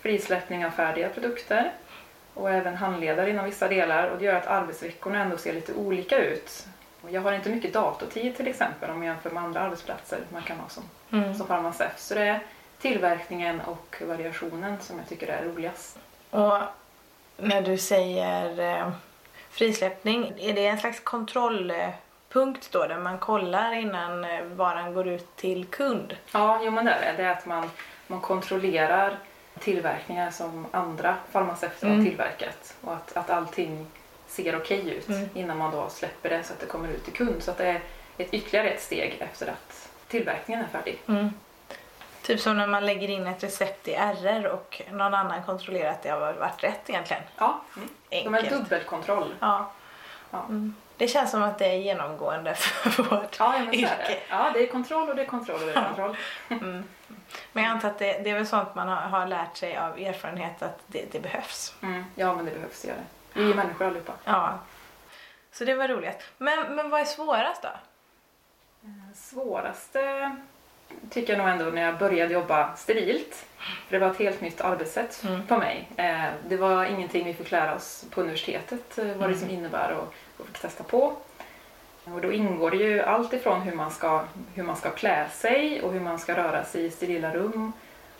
frisläppning 0.00 0.66
av 0.66 0.70
färdiga 0.70 1.08
produkter 1.08 1.72
och 2.34 2.50
även 2.50 2.76
handledare 2.76 3.30
inom 3.30 3.44
vissa 3.44 3.68
delar 3.68 4.08
och 4.08 4.18
det 4.18 4.24
gör 4.24 4.34
att 4.34 4.46
arbetsveckorna 4.46 5.22
ändå 5.22 5.36
ser 5.36 5.52
lite 5.52 5.72
olika 5.72 6.18
ut. 6.18 6.66
Och 7.04 7.10
jag 7.10 7.20
har 7.20 7.32
inte 7.32 7.48
mycket 7.50 7.72
datortid 7.72 8.36
till 8.36 8.48
exempel 8.48 8.90
om 8.90 9.02
jag 9.02 9.12
jämför 9.14 9.30
med 9.30 9.42
andra 9.42 9.60
arbetsplatser 9.60 10.18
man 10.32 10.42
kan 10.42 10.56
ha 10.58 10.68
som 10.68 10.82
Mm. 11.12 11.34
som 11.34 11.46
farmaceut. 11.46 11.92
Så 11.98 12.14
det 12.14 12.20
är 12.22 12.40
tillverkningen 12.80 13.60
och 13.60 14.02
variationen 14.06 14.76
som 14.80 14.98
jag 14.98 15.08
tycker 15.08 15.26
är 15.26 15.44
roligast. 15.44 15.98
Och 16.30 16.58
när 17.36 17.62
du 17.62 17.78
säger 17.78 18.60
eh, 18.78 18.90
frisläppning, 19.50 20.32
är 20.38 20.52
det 20.54 20.66
en 20.66 20.78
slags 20.78 21.00
kontrollpunkt 21.00 22.72
då 22.72 22.86
där 22.86 22.98
man 22.98 23.18
kollar 23.18 23.72
innan 23.72 24.24
eh, 24.24 24.42
varan 24.44 24.94
går 24.94 25.08
ut 25.08 25.36
till 25.36 25.64
kund? 25.66 26.16
Ja, 26.32 26.60
jo 26.62 26.70
men 26.70 26.84
det 26.84 26.90
är 26.90 27.12
det. 27.12 27.22
Det 27.22 27.28
är 27.28 27.32
att 27.32 27.46
man, 27.46 27.70
man 28.06 28.20
kontrollerar 28.20 29.16
tillverkningar 29.58 30.30
som 30.30 30.66
andra 30.70 31.14
farmaceuter 31.32 31.86
Mm. 31.86 31.98
har 31.98 32.06
tillverkat 32.06 32.74
och 32.80 32.92
att, 32.94 33.16
att 33.16 33.30
allting 33.30 33.86
ser 34.34 34.56
okej 34.56 34.90
ut 34.90 35.08
Mm. 35.08 35.28
innan 35.34 35.58
man 35.58 35.70
då 35.70 35.88
släpper 35.88 36.30
det 36.30 36.42
så 36.42 36.52
att 36.52 36.60
det 36.60 36.66
kommer 36.66 36.88
ut 36.88 37.04
till 37.04 37.12
kund. 37.12 37.42
Så 37.42 37.50
att 37.50 37.58
det 37.58 37.66
är 37.66 37.80
ett 38.18 38.34
ytterligare 38.34 38.68
ett 38.70 38.82
steg 38.82 39.16
efter 39.20 39.46
att 39.46 39.88
tillverkningen 40.08 40.64
är 40.64 40.68
färdig. 40.68 41.00
Mm. 41.08 41.30
Typ 42.22 42.40
som 42.40 42.56
när 42.56 42.66
man 42.66 42.86
lägger 42.86 43.10
in 43.10 43.26
ett 43.26 43.42
recept 43.42 43.88
i 43.88 43.94
RR 43.94 44.46
och 44.46 44.82
någon 44.90 45.14
annan 45.14 45.42
kontrollerar 45.42 45.90
att 45.90 46.02
det 46.02 46.08
har 46.08 46.20
varit 46.32 46.64
rätt 46.64 46.90
egentligen. 46.90 47.22
Ja, 47.36 47.60
mm. 47.76 47.88
de 48.10 48.34
är 48.34 48.38
Enkelt. 48.38 48.62
dubbelkontroll. 48.62 49.34
Ja. 49.40 49.70
Ja. 50.30 50.38
Mm. 50.48 50.74
Det 50.96 51.08
känns 51.08 51.30
som 51.30 51.42
att 51.42 51.58
det 51.58 51.66
är 51.66 51.74
genomgående 51.76 52.54
för 52.54 53.02
vårt 53.02 53.36
Ja, 53.38 53.52
men 53.58 53.64
så 53.66 53.70
är 53.72 53.74
yrke. 53.74 53.94
det. 54.08 54.18
Ja, 54.28 54.50
det 54.54 54.62
är 54.62 54.66
kontroll 54.66 55.08
och 55.08 55.16
det 55.16 55.22
är 55.22 55.26
kontroll 55.26 55.60
och 55.60 55.66
det 55.66 55.72
är 55.72 55.84
kontroll. 55.84 56.16
Mm. 56.48 56.84
Men 57.52 57.64
jag 57.64 57.70
antar 57.70 57.88
att 57.88 57.98
det, 57.98 58.18
det 58.24 58.30
är 58.30 58.34
väl 58.34 58.46
sånt 58.46 58.74
man 58.74 58.88
har, 58.88 58.96
har 58.96 59.26
lärt 59.26 59.56
sig 59.56 59.76
av 59.76 59.98
erfarenhet 59.98 60.62
att 60.62 60.78
det, 60.86 61.12
det 61.12 61.20
behövs. 61.20 61.74
Mm. 61.82 62.04
Ja, 62.14 62.34
men 62.34 62.44
det 62.44 62.50
behövs 62.50 62.82
det 62.82 62.88
göra. 62.88 62.98
Vi 63.34 63.50
är 63.50 63.54
människor 63.54 63.86
allihopa. 63.86 64.12
Ja. 64.24 64.58
Så 65.52 65.64
det 65.64 65.74
var 65.74 65.88
roligt. 65.88 66.22
Men, 66.38 66.74
men 66.74 66.90
vad 66.90 67.00
är 67.00 67.04
svårast 67.04 67.62
då? 67.62 67.68
svåraste 69.14 70.30
tycker 71.10 71.32
jag 71.32 71.38
nog 71.38 71.48
ändå 71.48 71.64
när 71.64 71.82
jag 71.82 71.98
började 71.98 72.34
jobba 72.34 72.76
sterilt. 72.76 73.46
För 73.58 73.90
det 73.90 73.98
var 73.98 74.10
ett 74.10 74.18
helt 74.18 74.40
nytt 74.40 74.60
arbetssätt 74.60 75.22
Mm. 75.24 75.46
på 75.46 75.58
mig. 75.58 75.88
Eh, 75.96 76.24
Det 76.48 76.56
var 76.56 76.84
ingenting 76.84 77.24
vi 77.24 77.34
fick 77.34 77.50
lära 77.50 77.74
oss 77.74 78.04
på 78.10 78.20
universitetet 78.20 78.98
eh, 78.98 79.04
vad 79.06 79.14
det 79.16 79.24
Mm. 79.24 79.38
som 79.38 79.50
innebär 79.50 79.92
och, 79.92 80.14
och 80.38 80.46
fick 80.46 80.58
testa 80.58 80.84
på. 80.84 81.16
Och 82.04 82.20
då 82.20 82.32
ingår 82.32 82.70
det 82.70 82.76
ju 82.76 83.02
allt 83.02 83.32
ifrån 83.32 83.60
hur 83.60 83.72
man, 83.76 83.90
ska, 83.90 84.24
hur 84.54 84.62
man 84.62 84.76
ska 84.76 84.90
klä 84.90 85.28
sig 85.28 85.82
och 85.82 85.92
hur 85.92 86.00
man 86.00 86.18
ska 86.18 86.36
röra 86.36 86.64
sig 86.64 86.84
i 86.84 86.90
sterila 86.90 87.34
rum 87.34 87.72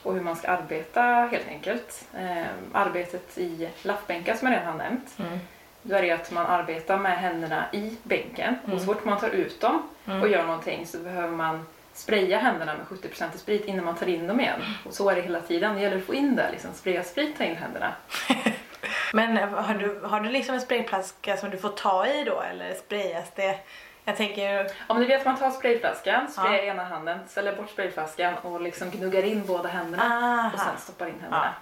och 0.04 0.14
hur 0.14 0.20
man 0.20 0.36
ska 0.36 0.48
arbeta 0.48 1.02
helt 1.02 1.48
enkelt. 1.48 2.04
Eh, 2.16 2.44
Arbetet 2.72 3.38
i 3.38 3.68
lappbänkar 3.82 4.34
som 4.34 4.48
jag 4.48 4.56
redan 4.60 4.72
har 4.72 4.78
nämnt. 4.78 5.18
Mm. 5.18 5.38
Då 5.82 5.96
är 5.96 6.02
det 6.02 6.10
att 6.10 6.30
man 6.30 6.46
arbetar 6.46 6.98
med 6.98 7.18
händerna 7.18 7.64
i 7.72 7.96
bänken 8.02 8.56
och 8.62 8.68
Mm. 8.68 8.80
så 8.80 8.86
fort 8.86 9.04
man 9.04 9.20
tar 9.20 9.28
ut 9.30 9.60
dem 9.60 9.82
Mm. 10.06 10.22
och 10.22 10.28
gör 10.28 10.42
någonting 10.46 10.86
så 10.86 10.98
behöver 10.98 11.28
man 11.36 11.66
spraya 11.92 12.38
händerna 12.38 12.74
med 12.76 12.86
70% 12.86 13.38
sprit 13.38 13.64
innan 13.66 13.84
man 13.84 13.96
tar 13.96 14.08
in 14.08 14.26
dem 14.26 14.40
igen. 14.40 14.60
Och 14.86 14.94
så 14.94 15.10
är 15.10 15.14
det 15.16 15.22
hela 15.22 15.40
tiden. 15.40 15.74
Det 15.74 15.80
gäller 15.80 15.96
att 15.96 16.04
få 16.04 16.14
in 16.14 16.36
det, 16.36 16.50
liksom, 16.52 16.70
spraya 16.74 17.02
sprit, 17.04 17.38
ta 17.38 17.44
in 17.44 17.56
händerna. 17.56 17.92
Men 19.12 19.38
eh, 19.38 19.48
har 19.48 19.74
du, 19.74 20.00
har 20.04 20.20
du 20.20 20.28
liksom 20.28 20.54
en 20.54 20.60
sprayflaska 20.60 21.36
som 21.36 21.50
du 21.50 21.56
får 21.58 21.68
ta 21.68 22.06
i 22.06 22.24
då 22.24 22.40
eller 22.40 22.74
sprayas 22.74 23.30
det? 23.34 23.58
Jag 24.04 24.16
tänker... 24.16 24.70
Om 24.86 25.00
du 25.00 25.06
vet 25.06 25.18
att 25.20 25.24
man 25.26 25.36
tar 25.38 25.50
sprayflaskan, 25.50 26.28
sprayar 26.30 26.52
Ja. 26.52 26.72
ena 26.72 26.84
handen, 26.84 27.18
ställer 27.28 27.56
bort 27.56 27.70
sprayflaskan 27.70 28.34
och 28.34 28.60
liksom 28.60 28.90
gnuggar 28.90 29.22
in 29.22 29.46
båda 29.46 29.68
händerna 29.68 30.04
och 30.06 30.58
Aha. 30.58 30.64
sen 30.70 30.78
stoppar 30.80 31.06
in 31.06 31.14
händerna. 31.20 31.54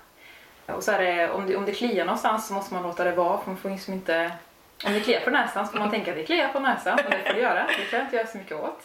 Och 0.67 0.83
så 0.85 0.93
är 0.93 0.99
det, 0.99 1.31
om 1.31 1.47
det, 1.47 1.57
om 1.57 1.65
det 1.65 1.73
kliar 1.73 2.05
någonstans 2.05 2.47
så 2.49 2.55
måste 2.55 2.75
man 2.75 2.83
låta 2.83 3.05
det 3.05 3.13
vara 3.13 3.39
för 3.39 3.47
man 3.47 3.57
får 3.57 3.71
liksom 3.71 3.95
inte 3.95 4.33
om 4.87 4.93
det 4.93 5.01
kliar 5.01 5.21
på 5.21 5.31
näsan 5.31 5.67
så 5.67 5.73
får 5.73 5.79
man 5.79 5.91
tänka 5.91 6.11
att 6.11 6.17
det 6.17 6.25
kliar 6.25 6.49
på 6.49 6.61
näsan 6.61 6.93
och 7.05 7.11
det 7.11 7.23
får 7.27 7.35
det 7.35 7.41
göra. 7.41 7.67
Det 7.67 7.85
kan 7.91 7.99
jag 7.99 8.07
inte 8.07 8.17
göra 8.17 8.27
så 8.27 8.39
mycket 8.39 8.57
åt. 8.61 8.83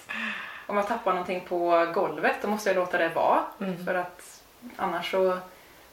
Om 0.67 0.77
jag 0.77 0.87
tappar 0.87 1.11
någonting 1.11 1.41
på 1.49 1.87
golvet 1.93 2.35
då 2.41 2.47
måste 2.47 2.69
jag 2.69 2.75
låta 2.75 2.97
det 2.97 3.09
vara 3.09 3.39
Mm. 3.61 3.85
för 3.85 3.95
att 3.95 4.41
annars 4.75 5.11
så 5.11 5.37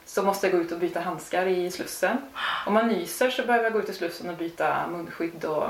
så 0.05 0.23
måste 0.23 0.47
jag 0.47 0.55
gå 0.55 0.61
ut 0.61 0.71
och 0.71 0.79
byta 0.79 0.99
handskar 0.99 1.45
i 1.45 1.71
Slussen. 1.71 2.17
Om 2.65 2.73
man 2.73 2.87
nyser 2.87 3.29
så 3.29 3.45
behöver 3.45 3.63
jag 3.63 3.73
gå 3.73 3.79
ut 3.79 3.89
i 3.89 3.93
Slussen 3.93 4.29
och 4.29 4.35
byta 4.35 4.87
munskydd 4.87 5.45
och, 5.45 5.69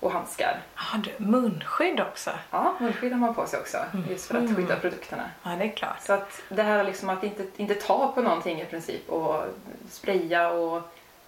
och 0.00 0.12
handskar. 0.12 0.62
Har 0.74 0.98
du 0.98 1.24
munskydd 1.24 2.00
också? 2.00 2.30
Ja, 2.50 2.76
munskydd 2.80 3.12
har 3.12 3.18
man 3.18 3.34
på 3.34 3.46
sig 3.46 3.60
också 3.60 3.78
just 4.10 4.26
för 4.26 4.38
att 4.38 4.56
skydda 4.56 4.76
produkterna. 4.76 5.30
Ja, 5.42 5.50
det 5.50 5.64
är 5.64 5.68
klart. 5.68 6.02
Så 6.02 6.12
att 6.12 6.42
det 6.48 6.62
här 6.62 6.84
liksom 6.84 7.08
att 7.10 7.24
inte, 7.24 7.46
inte 7.56 7.74
ta 7.74 8.12
på 8.12 8.22
någonting 8.22 8.60
i 8.60 8.64
princip 8.64 9.08
och 9.08 9.44
spraya 9.90 10.50
och 10.50 10.82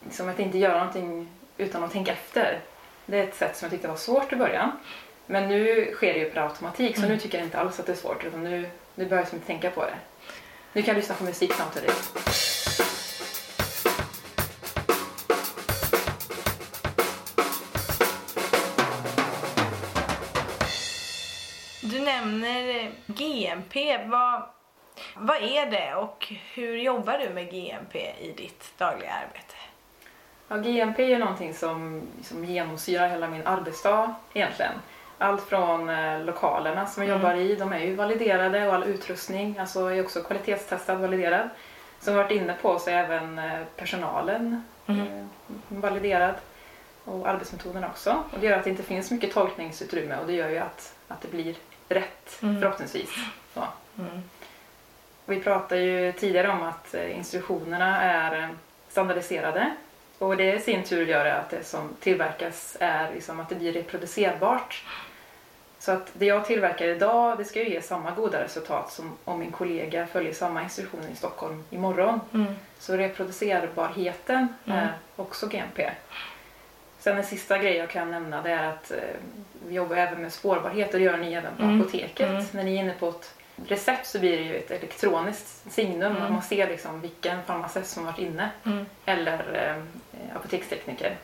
liksom 0.05 0.29
att 0.29 0.39
inte 0.39 0.59
göra 0.59 0.79
någonting 0.79 1.29
utan 1.57 1.85
att 1.85 1.93
tänka 1.93 2.13
efter. 2.13 2.61
Det 3.07 3.19
är 3.19 3.25
ett 3.25 3.37
sätt 3.37 3.57
som 3.57 3.67
jag 3.67 3.71
tyckte 3.71 3.89
var 3.89 3.97
svårt 3.97 4.33
i 4.33 4.37
början. 4.37 4.73
Men 5.27 5.49
nu 5.49 5.93
sker 5.95 6.13
det 6.15 6.19
ju 6.19 6.31
per 6.31 6.41
automatik 6.41 6.97
så 6.97 7.03
nu 7.03 7.19
tycker 7.19 7.39
jag 7.39 7.47
inte 7.47 7.59
alls 7.59 7.81
att 7.81 7.87
det 7.87 7.93
är 7.93 7.97
svårt 7.97 8.25
utan 8.25 8.45
nu, 8.45 8.71
nu 8.95 9.05
börjar 9.07 9.23
jag 9.23 9.29
som 9.29 9.37
inte 9.37 9.47
tänka 9.47 9.71
på 9.71 9.81
det. 9.81 9.95
Nu 10.73 10.83
kan 10.83 10.95
jag 10.95 10.97
lyssna 10.97 11.15
på 11.15 11.25
musik 11.25 11.53
samtidigt. 11.53 12.88
Nämner 22.21 22.69
eh, 22.69 22.91
GMP. 23.07 23.99
Vad, 24.07 24.43
vad 25.17 25.37
är 25.37 25.71
det 25.71 25.95
och 25.95 26.33
hur 26.55 26.77
jobbar 26.77 27.19
du 27.19 27.31
med 27.31 27.51
GMP 27.51 28.13
i 28.21 28.33
ditt 28.37 28.79
dagliga 28.79 29.13
arbete? 29.13 29.55
Ja, 30.49 30.57
GMP 30.57 31.13
är 31.13 31.19
någonting 31.19 31.55
som, 31.55 32.03
som 32.23 32.45
genomsyrar 32.45 33.09
hela 33.09 33.29
min 33.29 33.47
arbetsdag 33.47 34.15
egentligen. 34.33 34.73
Allt 35.19 35.43
från 35.43 35.89
eh, 35.89 36.25
lokalerna 36.25 36.87
som 36.87 37.03
jag 37.03 37.17
jobbar 37.17 37.35
i, 37.35 37.55
de 37.55 37.73
är 37.73 37.79
ju 37.79 37.95
validerade 37.95 38.69
och 38.69 38.75
all 38.75 38.85
utrustning 38.85 39.59
alltså 39.59 39.87
är 39.87 40.05
också 40.05 40.23
kvalitetstestad 40.23 40.95
och 40.95 41.01
validerad. 41.01 41.49
Som 42.01 42.17
varit 42.17 42.31
inne 42.31 42.55
på 42.63 42.79
så 42.79 42.91
är 42.91 42.95
även 42.95 43.39
eh, 43.39 43.61
personalen 43.77 44.65
eh, 44.87 45.27
validerad 45.69 46.35
och 47.05 47.29
arbetsmetoderna 47.29 47.89
också. 47.89 48.23
Och 48.33 48.41
det 48.41 48.47
gör 48.47 48.59
att 48.59 48.65
det 48.65 48.71
inte 48.71 48.83
finns 48.83 49.11
mycket 49.11 49.33
tolkningsutrymme 49.33 50.17
och 50.17 50.27
det 50.27 50.33
gör 50.33 50.49
ju 50.49 50.59
att, 50.59 50.95
att 51.09 51.21
det 51.21 51.31
blir 51.31 51.55
rätt 51.89 52.31
förhoppningsvis. 52.61 53.11
Så. 53.55 53.65
Vi 55.27 55.41
pratade 55.41 55.81
ju 55.81 56.13
tidigare 56.13 56.49
om 56.49 56.63
att 56.63 56.95
eh, 56.95 57.17
instruktionerna 57.17 58.03
är 58.03 58.43
eh, 58.43 58.49
standardiserade 58.89 59.71
och 60.19 60.37
det 60.37 60.55
i 60.55 60.61
sin 60.61 60.85
tur 60.85 61.07
gör 61.07 61.27
att 61.27 61.51
det 61.51 61.65
som 61.65 61.89
tillverkas 62.01 62.77
är 62.81 63.13
liksom 63.15 63.41
att 63.41 63.49
det 63.49 63.55
blir 63.55 63.73
reproducerbart. 63.73 64.85
Så 65.79 65.93
att 65.93 66.11
det 66.13 66.27
jag 66.27 66.47
tillverkar 66.47 66.87
idag 66.87 67.39
det 67.39 67.45
ska 67.45 67.63
ju 67.63 67.69
ge 67.69 67.83
samma 67.83 68.11
goda 68.11 68.45
resultat 68.45 68.93
som 68.93 69.13
om 69.25 69.39
min 69.39 69.53
kollega 69.53 70.07
följer 70.07 70.33
samma 70.33 70.63
instruktioner 70.63 71.09
i 71.13 71.17
Stockholm 71.17 71.65
imorgon. 71.71 72.21
Så 72.79 72.97
reproducerbarheten 72.97 74.49
är 74.65 74.93
också 75.17 75.47
GMP. 75.47 75.91
Sen 76.99 77.17
en 77.17 77.25
sista 77.25 77.59
grej 77.59 77.77
jag 77.77 77.91
kan 77.91 78.11
nämna 78.11 78.43
det 78.43 78.51
är 78.51 78.69
att 78.69 78.91
eh, 78.91 78.99
vi 79.69 79.75
jobbar 79.75 79.97
även 79.97 80.23
med 80.23 80.33
spårbarhet 80.33 80.93
och 80.95 80.99
det 80.99 81.05
gör 81.05 81.17
ni 81.17 81.35
även 81.35 81.57
på 81.57 81.65
apoteket. 81.65 82.53
När 82.53 82.65
ni 82.65 82.77
är 82.77 82.81
inne 82.81 82.95
på 82.99 83.09
ett 83.09 83.35
recept 83.67 84.07
så 84.07 84.19
blir 84.19 84.37
det 84.37 84.43
ju 84.43 84.57
ett 84.57 84.71
elektroniskt 84.71 85.73
signum. 85.73 86.17
Mm. 86.17 86.33
Man 86.33 86.43
ser 86.43 86.69
liksom 86.69 87.01
vilken 87.01 87.43
farmaceut 87.43 87.87
som 87.87 88.05
varit 88.05 88.19
inne. 88.19 88.51
Eller 89.05 89.39
eh, 90.13 90.37
apotekstekniker. 90.37 91.17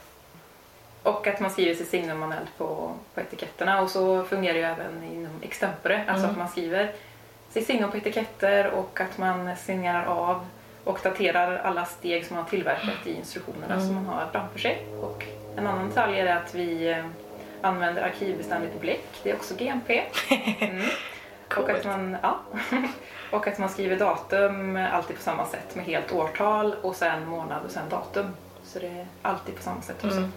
Och 1.03 1.27
att 1.27 1.41
man 1.41 1.51
skriver 1.51 1.75
sitt 1.75 1.89
signum 1.89 2.19
manuellt 2.19 2.59
på, 2.59 2.95
på 3.15 3.21
etiketterna. 3.21 3.81
Och 3.81 3.91
så 3.91 4.25
fungerar 4.25 4.55
det 4.55 4.61
ju 4.61 4.67
även 4.67 5.05
inom 5.13 5.43
extempore. 5.43 6.05
Alltså 6.09 6.27
att 6.27 6.37
man 6.37 6.49
skriver 6.49 6.93
sitt 7.51 7.67
signum 7.67 7.91
på 7.91 7.97
etiketter 7.97 8.71
och 8.71 9.01
att 9.01 9.19
man 9.19 9.57
signerar 9.57 10.05
av 10.05 10.47
och 10.85 11.01
daterar 11.03 11.57
alla 11.57 11.85
steg 11.85 12.27
som 12.27 12.37
man 12.37 12.45
har 12.45 12.51
tillverkat 12.51 13.07
i 13.07 13.13
instruktionerna 13.13 13.81
som 13.81 13.95
man 13.95 14.07
har 14.07 14.29
framför 14.33 14.59
sig. 14.59 14.87
Och 15.03 15.27
en 15.57 15.67
annan 15.67 15.89
detalj 15.89 16.21
är 16.21 16.37
att 16.37 16.55
vi 16.55 16.91
eh, 16.91 17.05
använder 17.61 18.03
arkivbeständigt 18.03 18.81
bläck. 18.81 19.21
Det 19.23 19.31
är 19.31 19.35
också 19.35 19.55
GMP. 19.55 20.03
Mm. 20.61 20.83
Och 21.57 21.71
att, 21.71 21.85
man, 21.85 22.17
ja. 22.23 22.41
och 23.31 23.47
att 23.47 23.59
man 23.59 23.69
skriver 23.69 23.97
datum 23.99 24.77
alltid 24.93 25.17
på 25.17 25.23
samma 25.23 25.47
sätt 25.47 25.75
med 25.75 25.85
helt 25.85 26.13
årtal 26.13 26.75
och 26.83 26.97
sen 26.97 27.27
månad 27.27 27.65
och 27.65 27.71
sen 27.71 27.89
datum. 27.89 28.27
Så 28.65 28.79
det 28.79 28.87
är 28.87 29.07
alltid 29.23 29.57
på 29.57 29.63
samma 29.63 29.83
sätt 29.83 30.05
också. 30.05 30.29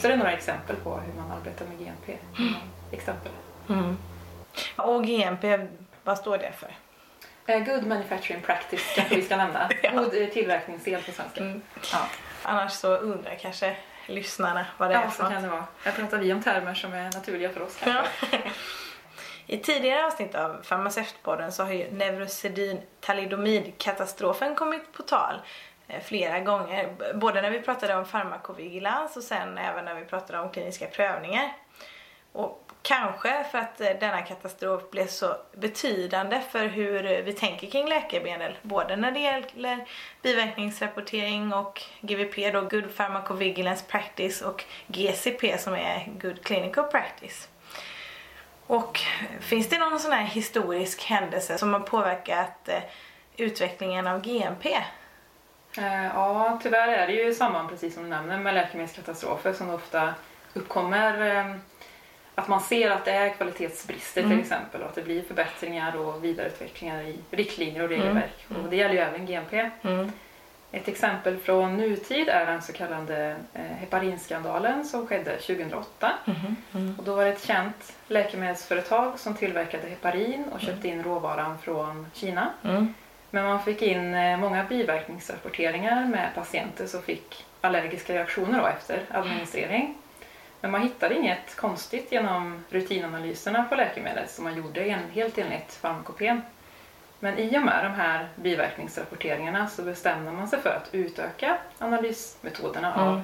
Så 0.00 0.08
det 0.08 0.14
är 0.14 0.16
några 0.16 0.32
exempel 0.32 0.76
på 0.76 0.90
hur 0.90 1.22
man 1.22 1.38
arbetar 1.38 1.66
med 1.66 1.78
GMP. 1.78 2.18
Exempel. 2.92 3.32
Och 4.76 5.04
GMP, 5.04 5.68
vad 6.04 6.18
står 6.18 6.38
det 6.38 6.52
för? 6.52 6.70
Eh, 7.46 7.64
Good 7.64 7.86
manufacturing 7.86 8.42
practice 8.42 8.92
kanske 8.96 9.16
vi 9.16 9.22
ska 9.22 9.36
nämna. 9.36 9.70
Ja. 9.82 9.90
God 9.90 10.22
eh, 10.22 10.28
tillverkningsdel 10.28 11.02
på 11.02 11.12
svenska. 11.12 11.60
Ja. 11.92 12.08
Annars 12.42 12.72
så 12.72 12.96
undrar 12.96 13.34
kanske 13.34 13.76
lyssnarna 14.06 14.66
vad 14.78 14.90
det 14.90 14.94
är 14.94 15.02
ja, 15.02 15.10
för 15.10 15.16
så 15.16 15.22
något. 15.22 15.32
kan 15.32 15.42
det 15.42 15.48
vara. 15.48 15.64
Här 15.82 15.92
pratar 15.92 16.18
vi 16.18 16.32
om 16.32 16.42
termer 16.42 16.74
som 16.74 16.92
är 16.92 17.04
naturliga 17.04 17.50
för 17.50 17.62
oss. 17.62 17.78
Ja. 17.84 18.04
I 19.46 19.58
tidigare 19.58 20.06
avsnitt 20.06 20.34
av 20.34 20.62
Farmaceutpodden 20.62 21.52
så 21.52 21.62
har 21.64 21.72
ju 21.72 21.90
neurosedyn 21.90 22.80
talidomid-katastrofen 23.00 24.54
kommit 24.54 24.92
på 24.92 25.02
tal 25.02 25.34
eh, 25.88 26.02
flera 26.02 26.40
gånger. 26.40 26.94
Både 27.14 27.42
när 27.42 27.50
vi 27.50 27.60
pratade 27.60 27.94
om 27.94 28.06
farmakovigilans 28.06 29.16
och 29.16 29.22
sen 29.22 29.58
även 29.58 29.84
när 29.84 29.94
vi 29.94 30.04
pratade 30.04 30.38
om 30.38 30.50
kliniska 30.50 30.86
prövningar. 30.86 31.52
Och 32.32 32.69
kanske 32.82 33.44
för 33.50 33.58
att 33.58 33.80
eh, 33.80 33.90
denna 34.00 34.22
katastrof 34.22 34.90
blev 34.90 35.06
så 35.06 35.36
betydande 35.52 36.40
för 36.50 36.66
hur 36.66 37.22
vi 37.22 37.32
tänker 37.32 37.66
kring 37.66 37.88
läkemedel. 37.88 38.58
Både 38.62 38.96
när 38.96 39.10
det 39.10 39.20
gäller 39.20 39.84
biverkningsrapportering 40.22 41.52
och 41.52 41.82
GVP 42.00 42.52
då, 42.52 42.60
Good 42.60 42.96
Pharmacovigilance 42.96 43.84
Practice 43.88 44.42
och 44.42 44.64
GCP 44.86 45.58
som 45.58 45.74
är 45.74 46.08
Good 46.20 46.42
Clinical 46.42 46.84
Practice. 46.84 47.48
Och 48.66 49.00
eh, 49.00 49.40
finns 49.40 49.68
det 49.68 49.78
någon 49.78 50.00
sån 50.00 50.12
här 50.12 50.24
historisk 50.24 51.04
händelse 51.04 51.58
som 51.58 51.72
har 51.72 51.80
påverkat 51.80 52.68
eh, 52.68 52.82
utvecklingen 53.36 54.06
av 54.06 54.20
GMP? 54.22 54.78
Ja, 56.14 56.58
tyvärr 56.62 56.88
är 56.88 57.06
det 57.06 57.12
ju 57.12 57.28
i 57.28 57.34
samband, 57.34 57.68
precis 57.68 57.94
som 57.94 58.02
du 58.02 58.08
nämner, 58.08 58.38
med 58.38 58.54
läkemedelskatastrofer 58.54 59.52
som 59.52 59.70
ofta 59.70 60.14
uppkommer 60.54 61.60
att 62.40 62.48
man 62.48 62.60
ser 62.60 62.90
att 62.90 63.04
det 63.04 63.10
är 63.10 63.28
kvalitetsbrister 63.28 64.22
till 64.22 64.40
exempel 64.40 64.80
och 64.82 64.88
att 64.88 64.94
det 64.94 65.02
blir 65.02 65.22
förbättringar 65.22 65.96
och 65.96 66.24
vidareutvecklingar 66.24 67.02
i 67.02 67.16
riktlinjer 67.30 67.82
och 67.82 67.88
regelverk. 67.88 68.46
Och 68.48 68.70
det 68.70 68.76
gäller 68.76 68.94
ju 68.94 69.00
även 69.00 69.26
GMP. 69.26 69.70
Ett 70.72 70.88
exempel 70.88 71.36
från 71.38 71.76
nutid 71.76 72.28
är 72.28 72.46
den 72.46 72.62
så 72.62 72.72
kallade 72.72 73.36
eh, 73.54 73.62
heparinskandalen 73.62 74.84
som 74.84 75.06
skedde 75.06 75.36
2008. 75.36 76.12
Och 76.98 77.04
då 77.04 77.14
var 77.14 77.24
det 77.24 77.30
ett 77.30 77.46
känt 77.46 77.92
läkemedelsföretag 78.08 79.18
som 79.18 79.34
tillverkade 79.34 79.88
heparin 79.88 80.44
och 80.52 80.60
köpte 80.60 80.88
in 80.88 81.02
råvaran 81.02 81.58
från 81.58 82.06
Kina. 82.14 82.50
Men 83.30 83.44
man 83.44 83.62
fick 83.62 83.82
in 83.82 84.14
eh, 84.14 84.36
många 84.38 84.64
biverkningsrapporteringar 84.64 86.04
med 86.06 86.28
patienter 86.34 86.86
som 86.86 87.02
fick 87.02 87.44
allergiska 87.60 88.14
reaktioner 88.14 88.58
då 88.60 88.66
efter 88.66 89.00
administrering. 89.10 89.94
Men 90.60 90.70
man 90.70 90.82
hittade 90.82 91.14
inget 91.14 91.56
konstigt 91.56 92.12
genom 92.12 92.64
rutinanalyserna 92.70 93.64
på 93.64 93.74
läkemedlet 93.74 94.30
som 94.30 94.44
man 94.44 94.56
gjorde 94.56 94.80
en, 94.80 95.10
helt 95.10 95.38
enligt 95.38 95.72
farmakopen. 95.72 96.42
Men 97.20 97.38
i 97.38 97.58
och 97.58 97.62
med 97.62 97.84
de 97.84 97.92
här 97.92 98.28
biverkningsrapporteringarna 98.36 99.68
så 99.68 99.82
bestämde 99.82 100.32
man 100.32 100.48
sig 100.48 100.60
för 100.60 100.70
att 100.70 100.94
utöka 100.94 101.58
analysmetoderna 101.78 102.94
av 102.94 103.22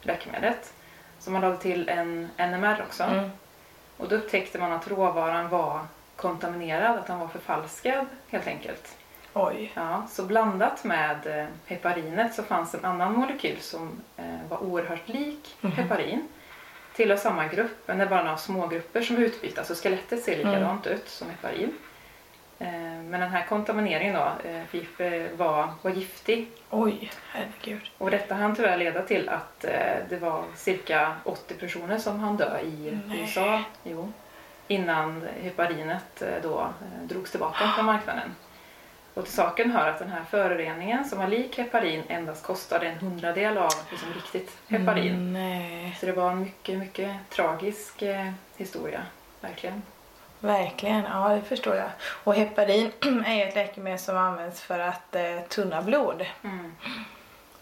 läkemedlet. 0.00 0.72
Så 1.18 1.30
man 1.30 1.40
lade 1.40 1.56
till 1.56 1.88
en 1.88 2.28
NMR 2.36 2.84
också. 2.86 3.30
Och 3.96 4.08
då 4.08 4.16
upptäckte 4.16 4.58
man 4.58 4.72
att 4.72 4.88
råvaran 4.88 5.48
var 5.48 5.80
kontaminerad, 6.16 6.98
att 6.98 7.06
den 7.06 7.18
var 7.18 7.28
förfalskad 7.28 8.06
helt 8.28 8.46
enkelt. 8.46 8.96
Oj. 9.32 9.72
Ja, 9.74 10.06
så 10.10 10.22
blandat 10.22 10.84
med 10.84 11.26
eh, 11.26 11.46
heparinet 11.66 12.34
så 12.34 12.42
fanns 12.42 12.74
en 12.74 12.84
annan 12.84 13.12
molekyl 13.12 13.60
som 13.60 14.00
eh, 14.16 14.48
var 14.48 14.62
oerhört 14.62 15.08
lik 15.08 15.56
heparin. 15.62 16.28
Tillhör 16.98 17.16
samma 17.16 17.46
grupp, 17.46 17.78
men 17.86 17.98
det 17.98 18.04
är 18.04 18.08
bara 18.08 18.22
några 18.22 18.36
smågrupper 18.36 19.02
som 19.02 19.16
utbyts. 19.16 19.58
Alltså 19.58 19.74
skelettet 19.74 20.22
ser 20.22 20.36
likadant 20.36 20.86
ut 20.86 21.08
som 21.08 21.30
heparin. 21.30 21.72
Eh, 22.58 22.70
men 23.10 23.20
den 23.20 23.30
här 23.30 23.46
kontamineringen 23.46 24.14
då, 24.14 24.48
eh, 24.48 25.06
eh, 25.06 25.36
var, 25.36 25.68
var 25.82 25.90
giftig. 25.90 26.48
Oj, 26.70 27.10
herregud. 27.28 27.90
Och 27.98 28.10
detta 28.10 28.34
hann 28.34 28.56
tyvärr 28.56 28.76
leda 28.76 29.02
till 29.02 29.28
att 29.28 29.60
det 30.08 30.18
var 30.20 30.44
cirka 30.56 31.16
80 31.24 31.54
personer 31.54 31.98
som 31.98 32.20
hann 32.20 32.36
dö 32.36 32.60
i 32.60 32.98
Nej. 33.06 33.20
USA. 33.20 33.62
Jo, 33.84 34.12
innan 34.68 35.28
heparinet 35.42 36.22
då 36.42 36.68
drogs 37.04 37.30
tillbaka 37.30 37.72
från 37.76 37.86
marknaden. 37.86 38.34
Och 39.18 39.24
till 39.24 39.34
saken 39.34 39.70
hör 39.70 39.88
att 39.88 39.98
den 39.98 40.08
här 40.08 40.24
föroreningen 40.30 41.04
som 41.04 41.18
var 41.18 41.26
lik 41.28 41.58
heparin 41.58 42.02
endast 42.08 42.42
kostade 42.42 42.86
en 42.86 42.98
hundradel 42.98 43.58
av 43.58 43.72
liksom, 43.90 44.12
riktigt 44.14 44.56
heparin. 44.68 45.32
Nej. 45.32 45.96
Så 46.00 46.06
det 46.06 46.12
var 46.12 46.30
en 46.30 46.40
mycket, 46.40 46.78
mycket 46.78 47.16
tragisk 47.30 48.02
eh, 48.02 48.30
historia, 48.56 49.02
verkligen. 49.40 49.82
Verkligen, 50.40 51.04
ja 51.04 51.28
det 51.28 51.42
förstår 51.42 51.76
jag. 51.76 51.88
Och 52.00 52.34
heparin 52.34 52.92
är 53.26 53.34
ju 53.34 53.42
ett 53.42 53.54
läkemedel 53.54 53.98
som 53.98 54.16
används 54.16 54.60
för 54.62 54.78
att 54.78 55.14
eh, 55.14 55.40
tunna 55.48 55.82
blod. 55.82 56.26
Mm. 56.44 56.72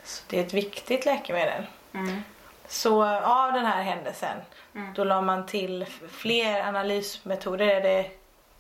Så 0.05 0.23
det 0.29 0.39
är 0.39 0.45
ett 0.45 0.55
viktigt 0.55 1.05
läkemedel. 1.07 1.67
Mm. 1.95 2.23
Så 2.69 3.05
av 3.23 3.53
den 3.53 3.67
här 3.67 3.83
händelsen, 3.83 4.37
Mm. 4.75 4.95
då 4.95 5.05
la 5.05 5.21
man 5.21 5.47
till 5.47 5.87
fler 6.11 6.61
analysmetoder. 6.61 7.81
Det, 7.81 8.11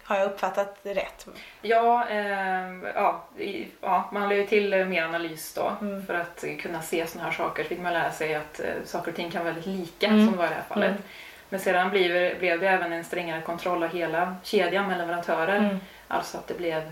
har 0.06 0.16
jag 0.16 0.26
uppfattat 0.26 0.76
rätt? 0.82 1.26
Ja, 1.62 2.08
eh, 2.08 2.72
ja, 2.94 3.24
i, 3.38 3.66
ja, 3.80 4.08
man 4.12 4.22
lade 4.22 4.34
ju 4.36 4.46
till 4.46 4.84
mer 4.86 5.02
analys 5.04 5.54
då 5.54 5.72
Mm. 5.80 6.06
för 6.06 6.14
att 6.14 6.44
kunna 6.60 6.82
se 6.82 7.06
sådana 7.06 7.30
här 7.30 7.36
saker. 7.36 7.64
fick 7.64 7.80
man 7.80 7.92
lära 7.92 8.12
sig 8.12 8.34
att 8.34 8.60
eh, 8.60 8.66
saker 8.84 9.10
och 9.10 9.16
ting 9.16 9.30
kan 9.30 9.44
vara 9.44 9.54
väldigt 9.54 9.74
lika 9.80 10.06
Mm. 10.06 10.26
som 10.28 10.36
var 10.36 10.44
i 10.44 10.48
det 10.48 10.54
här 10.54 10.62
fallet. 10.68 10.90
Mm. 10.90 11.02
Men 11.48 11.60
sedan 11.60 11.90
blev, 11.90 12.38
blev 12.38 12.60
det 12.60 12.68
även 12.68 12.92
en 12.92 13.04
strängare 13.04 13.42
kontroll 13.42 13.82
av 13.82 13.88
hela 13.88 14.36
kedjan 14.42 14.88
med 14.88 14.98
leverantörer. 14.98 15.56
Mm. 15.58 15.76
Alltså 16.08 16.38
att 16.38 16.46
det 16.46 16.54
blev 16.54 16.90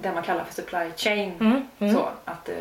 det 0.00 0.12
man 0.12 0.22
kallar 0.22 0.44
för 0.44 0.54
supply 0.54 0.90
chain. 0.96 1.32
Mm. 1.40 1.68
Mm. 1.78 1.94
Så 1.94 2.08
att 2.24 2.48
eh, 2.48 2.54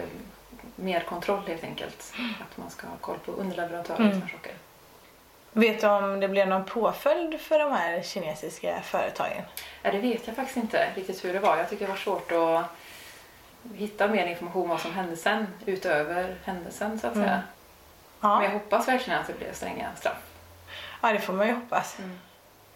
mer 0.75 0.99
kontroll 0.99 1.41
helt 1.47 1.63
enkelt. 1.63 2.13
Att 2.41 2.57
man 2.57 2.69
ska 2.69 2.87
ha 2.87 2.95
koll 3.01 3.17
på 3.25 3.31
underleverantörer 3.31 4.07
och 4.07 4.13
sådana 4.13 4.29
saker. 4.29 4.51
Vet 5.57 5.81
du 5.81 5.87
om 5.87 6.19
det 6.19 6.27
blev 6.27 6.47
någon 6.47 6.65
påföljd 6.65 7.41
för 7.41 7.59
de 7.59 7.71
här 7.71 8.01
kinesiska 8.01 8.81
företagen? 8.81 9.41
Ja, 9.83 9.91
det 9.91 9.97
vet 9.99 10.27
jag 10.27 10.35
faktiskt 10.35 10.57
inte 10.57 10.89
riktigt 10.95 11.25
hur 11.25 11.33
det 11.33 11.39
var. 11.39 11.57
Jag 11.57 11.69
tycker 11.69 11.85
det 11.85 11.91
var 11.91 11.97
svårt 11.97 12.31
att 12.31 12.65
hitta 13.75 14.07
mer 14.07 14.25
information 14.27 14.61
om 14.63 14.69
vad 14.69 14.79
som 14.81 14.93
hände 14.93 15.15
sen 15.17 15.47
utöver 15.65 16.35
händelsen 16.45 16.99
så 16.99 17.07
att 17.07 17.15
Mm. 17.15 17.27
säga. 17.27 17.41
Men 18.19 18.31
jag 18.31 18.43
Ja, 18.43 18.49
hoppas 18.49 18.87
verkligen 18.87 19.19
att 19.19 19.27
det 19.27 19.33
blev 19.33 19.53
stränga 19.53 19.87
straff. 19.95 20.17
ja 21.01 21.13
det 21.13 21.19
får 21.19 21.33
man 21.33 21.47
ju 21.47 21.53
hoppas. 21.53 21.97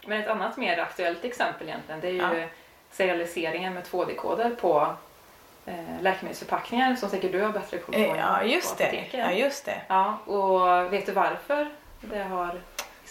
Men 0.06 0.22
ett 0.22 0.28
annat 0.28 0.58
mer 0.58 0.78
aktuellt 0.80 1.24
exempel 1.26 1.67
egentligen 1.67 2.02
det 2.02 2.08
är 2.08 2.12
ju 2.12 2.39
Ja. 2.41 2.48
serialiseringen 2.91 3.74
med 3.74 3.84
2D-koder 3.84 4.50
på 4.62 4.96
eh, 5.65 5.76
läkemedelsförpackningar 6.02 6.96
som 6.96 7.10
säkert 7.10 7.32
du 7.32 7.41
har 7.41 7.50
bättre 7.52 7.78
koll 7.78 7.94
på 7.96 8.00
Eh, 8.02 8.17
Ja, 8.17 8.44
just 8.44 8.78
det. 8.78 9.06
Ja, 9.12 9.32
just 9.32 9.65
det. 9.65 9.82
Ja, 9.88 10.17
och 10.26 10.94
vet 10.94 11.06
du 11.06 11.12
varför 11.12 11.70
det 12.02 12.24
har 12.24 12.60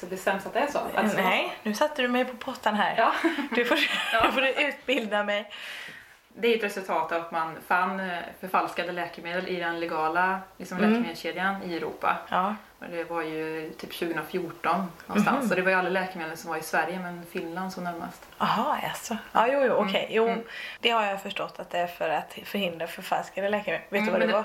liksom 0.00 0.08
bestämts 0.08 0.46
att 0.46 0.52
det 0.52 0.60
är 0.60 0.66
så? 0.66 0.78
Att 0.94 1.10
så- 1.10 1.16
Nej, 1.16 1.56
nu 1.62 1.74
satte 1.74 2.02
du 2.02 2.08
mig 2.08 2.24
på 2.24 2.36
pottan 2.36 2.74
här. 2.74 2.94
Ja. 2.98 3.12
Du 3.54 3.64
får, 3.64 3.78
Ja. 4.12 4.26
du 4.26 4.32
får 4.32 4.44
utbilda 4.46 5.24
mig. 5.24 5.50
Det 6.34 6.48
är 6.48 6.56
ett 6.56 6.64
resultat 6.64 7.12
av 7.12 7.20
att 7.22 7.32
man 7.32 7.56
fann 7.66 8.00
eh, 8.00 8.18
förfalskade 8.40 8.92
läkemedel 8.92 9.48
i 9.48 9.56
den 9.56 9.80
legala 9.80 10.40
liksom, 10.56 10.78
Mm. 10.78 10.90
läkemedelskedjan 10.90 11.62
i 11.62 11.76
Europa. 11.76 12.16
Ja. 12.28 12.54
Och 12.78 12.86
det 12.90 13.04
var 13.04 13.22
ju 13.22 13.70
typ 13.78 13.92
2014 13.98 14.86
någonstans. 15.06 15.38
Mhm. 15.40 15.48
Så 15.48 15.54
det 15.54 15.62
var 15.62 15.70
ju 15.70 15.76
alla 15.76 15.88
läkemedel 15.88 16.36
som 16.36 16.50
var 16.50 16.56
i 16.58 16.62
Sverige 16.62 16.98
men 16.98 17.26
Finland 17.32 17.72
så 17.72 17.80
närmast. 17.80 18.26
Jaha, 18.38 18.78
alltså. 18.88 19.16
Ja, 19.32 19.46
jo, 19.48 19.62
jo, 19.64 19.72
okej. 19.74 20.08
Jo, 20.10 20.28
Mm. 20.28 20.44
det 20.80 20.90
har 20.90 21.04
jag 21.06 21.22
förstått 21.22 21.60
att 21.60 21.70
det 21.70 21.78
är 21.78 21.86
för 21.86 22.08
att 22.10 22.38
förhindra 22.44 22.86
förfalskade 22.86 23.48
läkemedel. 23.48 23.82
Vet 23.88 23.90
du 23.90 23.98
Mm, 23.98 24.12
vad 24.12 24.20
det 24.20 24.26
men 24.26 24.34
var? 24.36 24.44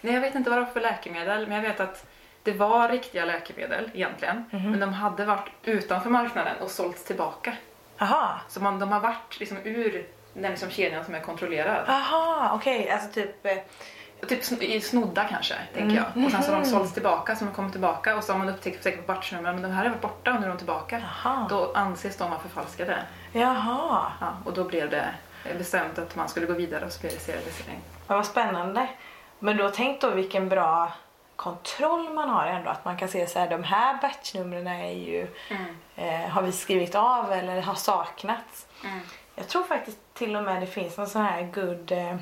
Nej, 0.00 0.14
jag 0.14 0.20
vet 0.20 0.34
inte 0.34 0.50
vad 0.50 0.58
det 0.58 0.64
var 0.64 0.72
för 0.72 0.80
läkemedel 0.80 1.46
men 1.46 1.56
jag 1.56 1.62
vet 1.62 1.80
att 1.80 2.06
det 2.42 2.52
var 2.52 2.88
riktiga 2.88 3.24
läkemedel 3.24 3.90
egentligen. 3.94 4.44
Mhm. 4.50 4.70
Men 4.70 4.80
de 4.80 4.92
hade 4.92 5.24
varit 5.24 5.48
utanför 5.62 6.10
marknaden 6.10 6.56
och 6.60 6.70
sålts 6.70 7.04
tillbaka. 7.04 7.52
Jaha. 7.98 8.40
Så 8.48 8.60
man, 8.60 8.78
de 8.78 8.92
har 8.92 9.00
varit 9.00 9.40
liksom 9.40 9.58
ur 9.64 10.06
den 10.34 10.50
liksom 10.50 10.70
kedjan 10.70 11.04
som 11.04 11.14
är 11.14 11.20
kontrollerad. 11.20 11.84
Jaha, 11.86 12.50
okej. 12.54 12.90
Alltså 12.90 13.08
typ... 13.12 13.46
eh, 13.46 13.56
Typ 14.28 14.44
snodda 14.84 15.24
kanske, 15.24 15.54
tänker 15.74 15.96
Mm. 15.96 16.04
jag. 16.14 16.24
Och 16.24 16.30
sen 16.30 16.42
så 16.42 16.48
har 16.52 16.60
de 16.60 16.68
Mhm. 16.68 16.70
sålts 16.78 16.92
tillbaka, 16.94 17.36
så 17.36 17.44
de 17.44 17.54
kommer 17.54 17.70
tillbaka 17.70 18.16
och 18.16 18.24
så 18.24 18.32
har 18.32 18.38
man 18.38 18.48
upptäckt 18.48 18.82
säkert 18.82 19.06
på 19.06 19.12
batchnummer 19.12 19.52
men 19.52 19.62
de 19.62 19.70
här 19.70 19.84
är 19.84 19.88
varit 19.88 20.00
borta 20.00 20.32
och 20.34 20.40
nu 20.40 20.46
är 20.46 20.48
de 20.48 20.58
tillbaka. 20.58 21.02
Jaha. 21.24 21.46
Då 21.50 21.72
anses 21.74 22.16
de 22.16 22.30
vara 22.30 22.40
förfalskade. 22.40 22.98
Jaha. 23.32 24.12
Ja, 24.20 24.36
och 24.44 24.52
då 24.52 24.64
blev 24.64 24.90
det 24.90 25.04
bestämt 25.58 25.98
att 25.98 26.16
man 26.16 26.28
skulle 26.28 26.46
gå 26.46 26.52
vidare 26.52 26.84
och 26.84 26.92
serialisering. 26.92 27.80
Ja, 28.08 28.16
vad 28.16 28.26
spännande. 28.26 28.86
Men 29.38 29.56
då 29.56 29.68
tänk 29.68 30.00
då 30.00 30.10
vilken 30.10 30.48
bra 30.48 30.92
kontroll 31.36 32.12
man 32.12 32.28
har 32.28 32.46
ändå. 32.46 32.70
Att 32.70 32.84
man 32.84 32.96
kan 32.96 33.08
se 33.08 33.26
så 33.26 33.38
här, 33.38 33.50
de 33.50 33.62
här 33.62 33.98
batchnumren 34.02 34.66
är 34.66 34.92
ju, 34.92 35.28
eh, 35.96 36.28
har 36.28 36.42
vi 36.42 36.52
skrivit 36.52 36.94
av 36.94 37.32
eller 37.32 37.60
har 37.60 37.74
saknats. 37.74 38.66
Mm. 38.84 39.00
Jag 39.34 39.48
tror 39.48 39.62
faktiskt 39.62 39.98
till 40.14 40.36
och 40.36 40.42
med 40.42 40.62
det 40.62 40.66
finns 40.66 40.96
någon 40.96 41.06
sån 41.06 41.22
här 41.22 41.42
good 41.42 41.92
eh, 41.92 42.12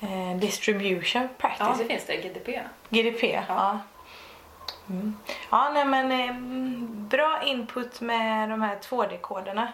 eh, 0.00 0.36
distribution 0.36 1.28
practice. 1.38 1.66
Ja, 1.68 1.74
det 1.78 1.84
finns 1.84 2.06
det. 2.06 2.16
GDP. 2.16 2.62
GDP, 2.88 3.32
ja. 3.32 3.42
Ja. 3.48 3.78
Mm. 4.88 5.16
Ja, 5.50 5.70
nej 5.74 5.84
men 5.84 6.12
eh, 6.12 6.34
bra 7.08 7.42
input 7.44 8.00
med 8.00 8.50
de 8.50 8.62
här 8.62 8.76
2D-koderna. 8.76 9.72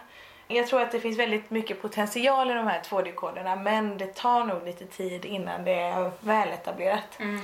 Jag 0.49 0.66
tror 0.66 0.81
att 0.81 0.92
det 0.92 1.01
finns 1.01 1.18
väldigt 1.18 1.51
mycket 1.51 1.83
potential 1.83 2.51
i 2.51 2.55
de 2.55 2.66
här 2.66 2.81
2D-koderna 2.81 3.57
men 3.57 3.99
det 3.99 4.14
tar 4.14 4.45
nog 4.45 4.64
lite 4.64 4.87
tid 4.87 5.25
innan 5.25 5.64
det 5.64 5.75
är 5.75 6.11
väletablerat. 6.21 7.18
Mm. 7.18 7.40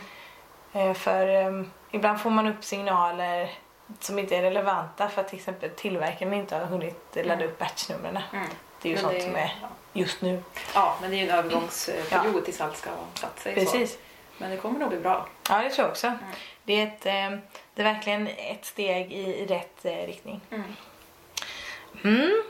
Eh, 0.73 0.95
för 0.95 1.27
eh, 1.29 1.65
ibland 1.91 2.21
får 2.21 2.31
man 2.31 2.47
upp 2.47 2.65
signaler 2.65 3.51
som 4.01 4.19
inte 4.19 4.37
är 4.37 4.43
relevanta 4.43 5.09
för 5.09 5.21
att 5.21 5.29
till 5.29 5.39
exempel 5.39 5.71
tillverkaren 5.71 6.33
inte 6.33 6.57
har 6.57 6.65
hunnit 6.65 7.17
ladda 7.25 7.45
upp 7.45 7.59
batchnumren. 7.59 8.19
Mm. 8.33 8.49
Det 8.83 8.89
är 8.89 8.97
ju 8.97 9.03
Men 9.03 9.11
sånt 9.11 9.23
som 9.23 9.37
är 9.37 9.55
ja. 9.63 9.69
just 9.93 10.21
nu. 10.21 10.43
Ja, 10.75 10.97
men 11.01 11.11
det 11.11 11.17
är 11.17 11.19
ju 11.19 11.29
en 11.29 11.39
övergångsperiod 11.39 12.45
tills 12.45 12.61
allt 12.61 12.77
ska 12.77 12.91
ha 12.91 12.97
satt 13.15 13.41
sig. 13.41 13.55
Så. 13.55 13.61
Precis. 13.61 13.99
Men 14.39 14.51
det 14.51 14.57
kommer 14.57 14.79
nog 14.79 14.89
bli 14.89 14.99
bra. 14.99 15.29
Ja, 15.49 15.63
det 15.63 15.71
tror 15.71 15.85
jag 15.85 15.91
också. 15.91 16.13
Det, 16.65 16.73
är 16.73 16.87
ett, 16.87 17.07
eh, 17.07 17.39
det 17.75 17.83
är 17.83 17.95
verkligen 17.95 18.27
ett 18.27 18.65
steg 18.65 19.13
i, 19.13 19.37
i 19.43 19.47
rätt 19.47 19.85
eh, 19.85 20.07
riktning. 20.07 20.41
Mm. 20.51 20.75
Mm. 22.05 22.43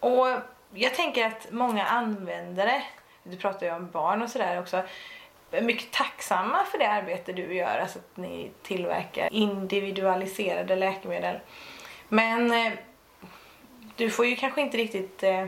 Och 0.00 0.28
jag 0.74 0.94
tänker 0.94 1.26
att 1.26 1.46
många 1.50 1.86
användare, 1.86 2.82
du 3.22 3.36
pratar 3.36 3.66
ju 3.66 3.72
om 3.72 3.90
barn 3.90 4.22
och 4.22 4.30
sådär 4.30 4.60
också, 4.60 4.82
mycket 5.60 5.90
tacksamma 5.90 6.64
för 6.64 6.78
det 6.78 6.88
arbete 6.88 7.32
du 7.32 7.54
gör, 7.54 7.78
alltså 7.78 7.98
att 7.98 8.16
ni 8.16 8.50
tillverkar 8.62 9.28
individualiserade 9.32 10.76
läkemedel. 10.76 11.38
Men 12.08 12.52
eh, 12.52 12.72
du 13.96 14.10
får 14.10 14.26
ju 14.26 14.36
kanske 14.36 14.60
inte 14.60 14.76
riktigt 14.76 15.22
eh, 15.22 15.46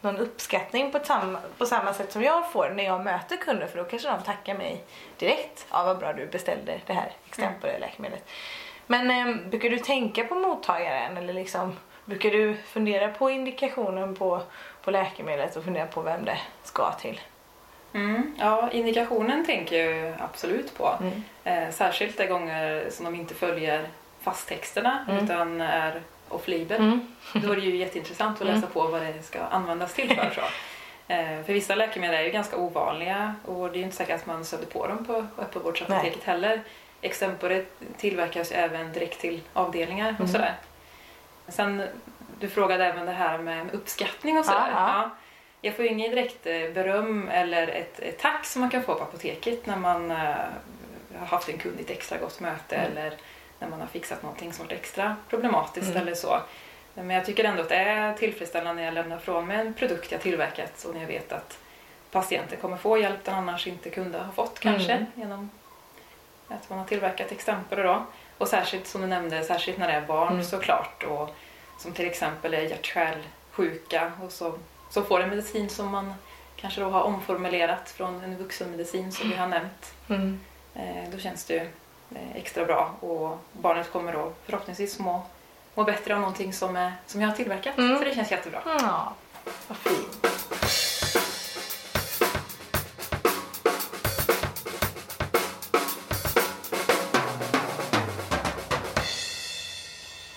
någon 0.00 0.16
uppskattning 0.16 0.92
på 0.92 0.98
samma, 1.04 1.38
på 1.58 1.66
samma 1.66 1.94
sätt 1.94 2.12
som 2.12 2.22
jag 2.22 2.52
får 2.52 2.70
när 2.70 2.84
jag 2.84 3.04
möter 3.04 3.36
kunder 3.36 3.66
för 3.66 3.78
då 3.78 3.84
kanske 3.84 4.08
de 4.08 4.22
tackar 4.22 4.54
mig 4.54 4.84
direkt. 5.18 5.66
Ja, 5.70 5.84
vad 5.84 5.98
bra 5.98 6.12
du 6.12 6.26
beställde 6.26 6.80
det 6.86 6.92
här 6.92 7.12
extemporeläkemedlet. 7.28 8.28
Men 8.86 9.10
eh, 9.10 9.48
brukar 9.48 9.70
du 9.70 9.78
tänka 9.78 10.24
på 10.24 10.34
mottagaren 10.34 11.16
eller 11.16 11.32
liksom 11.32 11.76
brukar 12.04 12.30
du 12.30 12.56
fundera 12.56 13.08
på 13.08 13.30
indikationen 13.30 14.14
på, 14.14 14.42
på 14.82 14.90
läkemedlet 14.90 15.56
och 15.56 15.64
fundera 15.64 15.86
på 15.86 16.02
vem 16.02 16.24
det 16.24 16.38
ska 16.62 16.92
till? 16.92 17.20
Mm. 17.96 18.34
Ja, 18.38 18.70
indikationen 18.72 19.44
tänker 19.46 19.84
jag 19.84 19.96
ju 19.96 20.14
absolut 20.18 20.78
på. 20.78 20.92
Mm. 21.00 21.22
Eh, 21.44 21.70
särskilt 21.74 22.16
de 22.18 22.26
gånger 22.26 22.86
som 22.90 23.04
de 23.04 23.14
inte 23.14 23.34
följer 23.34 23.88
fasttexterna 24.22 25.04
Mm. 25.08 25.24
utan 25.24 25.60
är 25.60 26.02
off-label. 26.28 26.80
Mm. 26.80 27.14
Då 27.34 27.52
är 27.52 27.56
det 27.56 27.62
ju 27.62 27.76
jätteintressant 27.76 28.40
att 28.40 28.46
läsa 28.46 28.66
på 28.66 28.82
vad 28.86 29.02
det 29.02 29.22
ska 29.22 29.40
användas 29.40 29.94
till 29.94 30.08
för. 30.16 30.30
Så. 30.34 30.40
Eh, 31.12 31.42
för 31.44 31.52
vissa 31.52 31.74
läkemedel 31.74 32.16
är 32.16 32.22
ju 32.22 32.30
ganska 32.30 32.56
ovanliga 32.56 33.34
och 33.44 33.68
det 33.70 33.74
är 33.74 33.78
ju 33.78 33.84
inte 33.84 33.96
säkert 33.96 34.14
att 34.20 34.26
man 34.26 34.44
stöter 34.44 34.66
på 34.66 34.86
dem 34.86 35.04
på 35.04 35.26
öppenvårdsapoteket 35.38 36.24
heller. 36.24 36.60
Extempore 37.00 37.64
tillverkas 37.96 38.50
även 38.52 38.92
direkt 38.92 39.20
till 39.20 39.40
avdelningar 39.52 40.08
och 40.08 40.20
Mm. 40.20 40.32
sådär. 40.32 40.54
Sen, 41.48 41.82
du 42.40 42.48
frågade 42.48 42.84
även 42.86 43.06
det 43.06 43.12
här 43.12 43.38
med 43.38 43.74
uppskattning 43.74 44.38
och 44.38 44.44
sådär. 44.44 44.68
Ja. 44.74 45.10
Jag 45.60 45.74
får 45.76 45.84
ju 45.84 45.90
inget 45.90 46.10
direkt 46.10 46.46
eh, 46.46 46.70
beröm 46.74 47.28
eller 47.28 47.68
ett, 47.68 48.00
ett 48.00 48.18
tack 48.18 48.44
som 48.46 48.60
man 48.60 48.70
kan 48.70 48.82
få 48.82 48.94
på 48.94 49.02
apoteket 49.02 49.66
när 49.66 49.76
man 49.76 50.10
eh, 50.10 50.16
har 51.18 51.26
haft 51.26 51.48
en 51.48 51.58
kund 51.58 51.80
i 51.80 51.82
ett 51.82 51.90
extra 51.90 52.18
gott 52.18 52.40
möte 52.40 52.76
Mm. 52.76 52.90
eller 52.96 53.12
när 53.58 53.68
man 53.68 53.80
har 53.80 53.86
fixat 53.86 54.22
någonting 54.22 54.52
som 54.52 54.66
varit 54.66 54.78
extra 54.78 55.16
problematiskt 55.28 55.90
Mm. 55.90 56.02
eller 56.02 56.14
så. 56.14 56.40
Men 56.94 57.10
jag 57.10 57.24
tycker 57.26 57.44
ändå 57.44 57.62
att 57.62 57.68
det 57.68 57.76
är 57.76 58.14
tillfredsställande 58.14 58.74
när 58.82 58.84
jag 58.84 58.94
lämnar 58.94 59.18
från 59.18 59.46
mig 59.46 59.56
en 59.60 59.74
produkt 59.74 60.12
jag 60.12 60.20
tillverkat 60.20 60.84
och 60.84 60.94
när 60.94 61.00
jag 61.00 61.08
vet 61.08 61.32
att 61.32 61.58
patienten 62.10 62.58
kommer 62.60 62.76
få 62.76 62.98
hjälp 62.98 63.24
den 63.24 63.34
annars 63.34 63.66
inte 63.66 63.90
kunde 63.90 64.18
ha 64.18 64.32
fått 64.32 64.60
kanske 64.60 64.92
Mm. 64.92 65.06
genom 65.14 65.50
att 66.48 66.70
man 66.70 66.78
har 66.78 66.86
tillverkat 66.86 67.32
extempore 67.32 67.82
då. 67.82 68.06
Och 68.38 68.48
särskilt 68.48 68.86
som 68.86 69.00
du 69.00 69.06
nämnde, 69.06 69.44
särskilt 69.44 69.78
när 69.78 69.86
det 69.88 69.92
är 69.94 70.00
barn 70.06 70.32
Mm. 70.32 70.44
såklart 70.44 71.02
och 71.04 71.34
som 71.78 71.92
till 71.92 72.06
exempel 72.06 72.54
är 72.54 72.60
hjärt-kärlsjuka 72.62 74.12
och 74.24 74.32
så, 74.32 74.58
så 74.96 75.02
får 75.02 75.20
en 75.20 75.28
medicin 75.28 75.68
som 75.68 75.90
man 75.90 76.14
kanske 76.56 76.80
då 76.80 76.90
har 76.90 77.02
omformulerat 77.02 77.90
från 77.90 78.24
en 78.24 78.36
vuxenmedicin 78.36 79.12
som 79.12 79.30
vi 79.30 79.36
har 79.36 79.46
nämnt. 79.46 79.94
Mm. 80.08 80.40
Eh, 80.74 81.10
då 81.12 81.18
känns 81.18 81.44
det 81.44 81.54
ju 81.54 81.60
eh, 82.14 82.36
extra 82.36 82.64
bra 82.64 82.94
och 83.00 83.38
barnet 83.52 83.92
kommer 83.92 84.12
då 84.12 84.32
förhoppningsvis 84.44 84.98
må, 84.98 85.22
må 85.74 85.84
bättre 85.84 86.14
av 86.14 86.20
någonting 86.20 86.52
som, 86.52 86.90
som 87.06 87.20
jag 87.20 87.28
har 87.28 87.36
tillverkat. 87.36 87.78
Mm. 87.78 87.98
Så 87.98 88.04
det 88.04 88.14
känns 88.14 88.30
jättebra. 88.30 88.60
Ja, 88.64 89.14
vad 89.68 89.78
fint. 89.78 90.15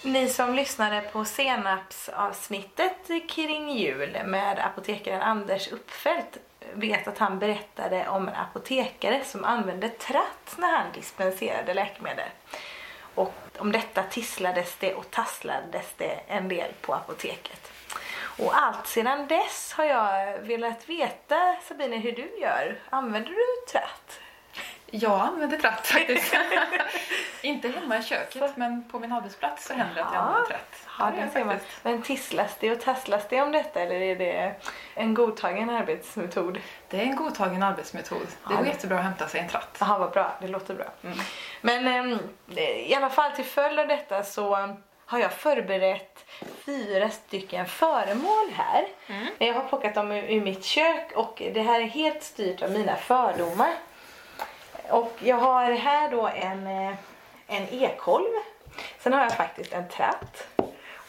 Ni 0.09 0.29
som 0.29 0.53
lyssnade 0.53 1.01
på 1.01 1.25
senapsavsnittet 1.25 3.29
kring 3.29 3.69
jul 3.69 4.17
med 4.25 4.59
apotekaren 4.59 5.21
Anders 5.21 5.67
Uppfält 5.67 6.37
vet 6.73 7.07
att 7.07 7.17
han 7.17 7.39
berättade 7.39 8.07
om 8.07 8.27
en 8.27 8.35
apotekare 8.35 9.23
som 9.23 9.45
använde 9.45 9.89
tratt 9.89 10.55
när 10.57 10.77
han 10.77 10.91
dispenserade 10.93 11.73
läkemedel. 11.73 12.29
Och 13.15 13.33
om 13.57 13.71
detta 13.71 14.03
tisslades 14.03 14.75
det 14.79 14.93
och 14.93 15.11
tasslades 15.11 15.93
det 15.97 16.19
en 16.27 16.49
del 16.49 16.71
på 16.81 16.93
apoteket. 16.93 17.71
Och 18.39 18.57
allt 18.57 18.87
sedan 18.87 19.27
dess 19.27 19.73
har 19.73 19.85
jag 19.85 20.39
velat 20.39 20.89
veta, 20.89 21.55
Sabine, 21.67 21.97
hur 21.97 22.11
du 22.11 22.37
gör. 22.41 22.79
Använder 22.89 23.29
du 23.29 23.71
tratt? 23.71 24.19
Jag 24.91 25.19
använder 25.21 25.57
tratt 25.57 25.87
faktiskt. 25.87 26.35
Inte 27.41 27.67
hemma 27.69 27.97
i 27.97 28.03
köket, 28.03 28.57
men 28.57 28.83
på 28.89 28.99
min 28.99 29.11
arbetsplats 29.11 29.65
så 29.67 29.73
händer 29.73 29.95
det 29.95 30.03
att 30.03 30.13
jag 30.13 30.21
använder 30.23 30.47
tratt. 30.47 30.87
Ja, 30.99 31.11
det 31.15 31.29
ser 31.33 31.45
man. 31.45 31.55
Men 31.83 32.01
tisslas 32.01 32.55
det 32.59 32.71
och 32.71 32.81
tasslas 32.81 33.23
det 33.29 33.41
om 33.41 33.51
detta 33.51 33.81
eller 33.81 33.95
är 33.95 34.15
det 34.15 34.55
en 34.93 35.13
godtagen 35.13 35.69
arbetsmetod? 35.69 36.59
Det 36.89 36.97
är 36.97 37.01
en 37.03 37.15
godtagen 37.15 37.63
arbetsmetod. 37.63 38.27
Det 38.47 38.55
går 38.55 38.63
det- 38.63 38.69
jättebra 38.69 38.97
att 38.97 39.03
hämta 39.03 39.27
sig 39.27 39.41
en 39.41 39.47
tratt. 39.49 39.77
Jaha, 39.79 39.99
vad 39.99 40.11
bra. 40.11 40.31
Det 40.41 40.47
låter 40.47 40.73
bra. 40.73 40.87
Men 41.61 41.87
ehm, 41.87 42.19
i 42.87 42.95
alla 42.95 43.09
fall 43.09 43.31
till 43.31 43.45
följd 43.45 43.79
av 43.79 43.87
detta 43.87 44.23
så 44.23 44.75
har 45.05 45.19
jag 45.19 45.31
förberett 45.31 46.25
fyra 46.65 47.09
stycken 47.09 47.65
föremål 47.65 48.49
här. 48.53 48.87
Jag 49.37 49.53
har 49.53 49.63
plockat 49.67 49.95
dem 49.95 50.11
ur, 50.11 50.23
ur 50.23 50.41
mitt 50.41 50.63
kök 50.65 51.11
och 51.15 51.41
det 51.53 51.61
här 51.61 51.81
är 51.81 51.85
helt 51.87 52.23
styrt 52.23 52.61
av 52.61 52.71
mina 52.71 52.95
fördomar. 52.95 53.73
Och 54.91 55.11
jag 55.19 55.35
har 55.35 55.71
här 55.71 56.11
då 56.11 56.27
en, 56.27 56.67
eh, 56.67 56.93
en 57.47 57.67
ekolv. 57.71 58.31
Sen 58.99 59.13
har 59.13 59.21
jag 59.21 59.33
faktiskt 59.33 59.73
en 59.73 59.87
tratt. 59.87 60.47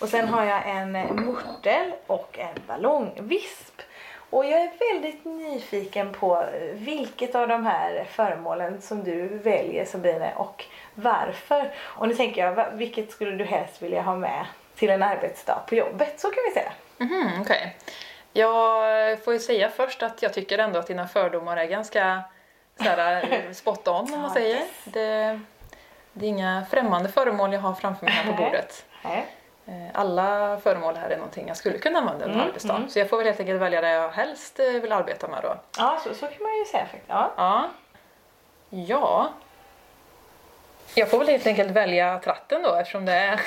Och 0.00 0.08
sen 0.08 0.28
har 0.28 0.44
jag 0.44 0.68
en 0.68 0.92
mörtel 0.92 1.92
och 2.06 2.38
en 2.38 2.54
ballongvisp. 2.66 3.82
Och 4.30 4.44
jag 4.44 4.60
är 4.60 4.92
väldigt 4.92 5.24
nyfiken 5.24 6.12
på 6.12 6.44
vilket 6.72 7.34
av 7.34 7.48
de 7.48 7.66
här 7.66 8.04
föremålen 8.10 8.80
som 8.80 9.04
du 9.04 9.28
väljer 9.28 9.84
Sabine 9.84 10.32
och 10.36 10.64
varför. 10.94 11.72
Och 11.78 12.08
nu 12.08 12.14
tänker 12.14 12.46
jag, 12.46 12.70
vilket 12.72 13.10
skulle 13.10 13.30
du 13.36 13.44
helst 13.44 13.82
vilja 13.82 14.02
ha 14.02 14.16
med 14.16 14.46
till 14.76 14.90
en 14.90 15.02
arbetsdag 15.02 15.62
på 15.68 15.74
jobbet? 15.74 16.20
Så 16.20 16.30
kan 16.30 16.42
vi 16.48 16.60
säga. 16.60 16.72
Mm, 17.00 17.40
Okej. 17.40 17.76
Jag 18.32 19.24
får 19.24 19.32
ju 19.32 19.38
säga 19.38 19.70
först 19.70 20.02
att 20.02 20.22
jag 20.22 20.34
tycker 20.34 20.58
ändå 20.58 20.78
att 20.78 20.86
dina 20.86 21.08
fördomar 21.08 21.56
är 21.56 21.64
ganska 21.64 22.22
såhär, 22.84 23.52
spot 23.52 23.88
on 23.88 24.14
om 24.14 24.20
man 24.20 24.30
säger. 24.30 24.62
Det, 24.84 25.40
det 26.12 26.24
är 26.26 26.28
inga 26.28 26.66
främmande 26.70 27.08
föremål 27.08 27.52
jag 27.52 27.60
har 27.60 27.74
framför 27.74 28.04
mig 28.04 28.14
här 28.14 28.32
på 28.32 28.42
bordet. 28.42 28.84
Eh, 29.66 29.74
Alla 29.94 30.58
föremål 30.62 30.96
här 30.96 31.10
är 31.10 31.16
någonting 31.16 31.48
jag 31.48 31.56
skulle 31.56 31.78
kunna 31.78 31.98
använda 31.98 32.24
under 32.24 32.36
Mm, 32.36 32.48
arbetsdagen. 32.48 32.76
mm. 32.80 32.90
Så 32.90 32.98
jag 32.98 33.08
får 33.10 33.16
väl 33.16 33.26
helt 33.26 33.40
enkelt 33.40 33.60
välja 33.60 33.80
det 33.80 33.90
jag 33.90 34.08
helst 34.10 34.60
eh, 34.60 34.66
vill 34.66 34.92
arbeta 34.92 35.28
med 35.28 35.38
då. 35.42 35.56
Ja, 35.78 36.00
så, 36.04 36.14
så 36.14 36.26
kan 36.26 36.42
man 36.42 36.56
ju 36.58 36.64
säga 36.64 36.82
faktiskt. 36.84 37.04
Ja. 37.08 37.32
Ja. 37.36 37.68
Ja. 38.70 39.28
Jag 40.94 41.10
får 41.10 41.18
väl 41.18 41.28
helt 41.28 41.46
enkelt 41.46 41.70
välja 41.70 42.18
tratten 42.18 42.62
då 42.62 42.74
eftersom 42.74 43.04
det 43.04 43.12
är... 43.12 43.40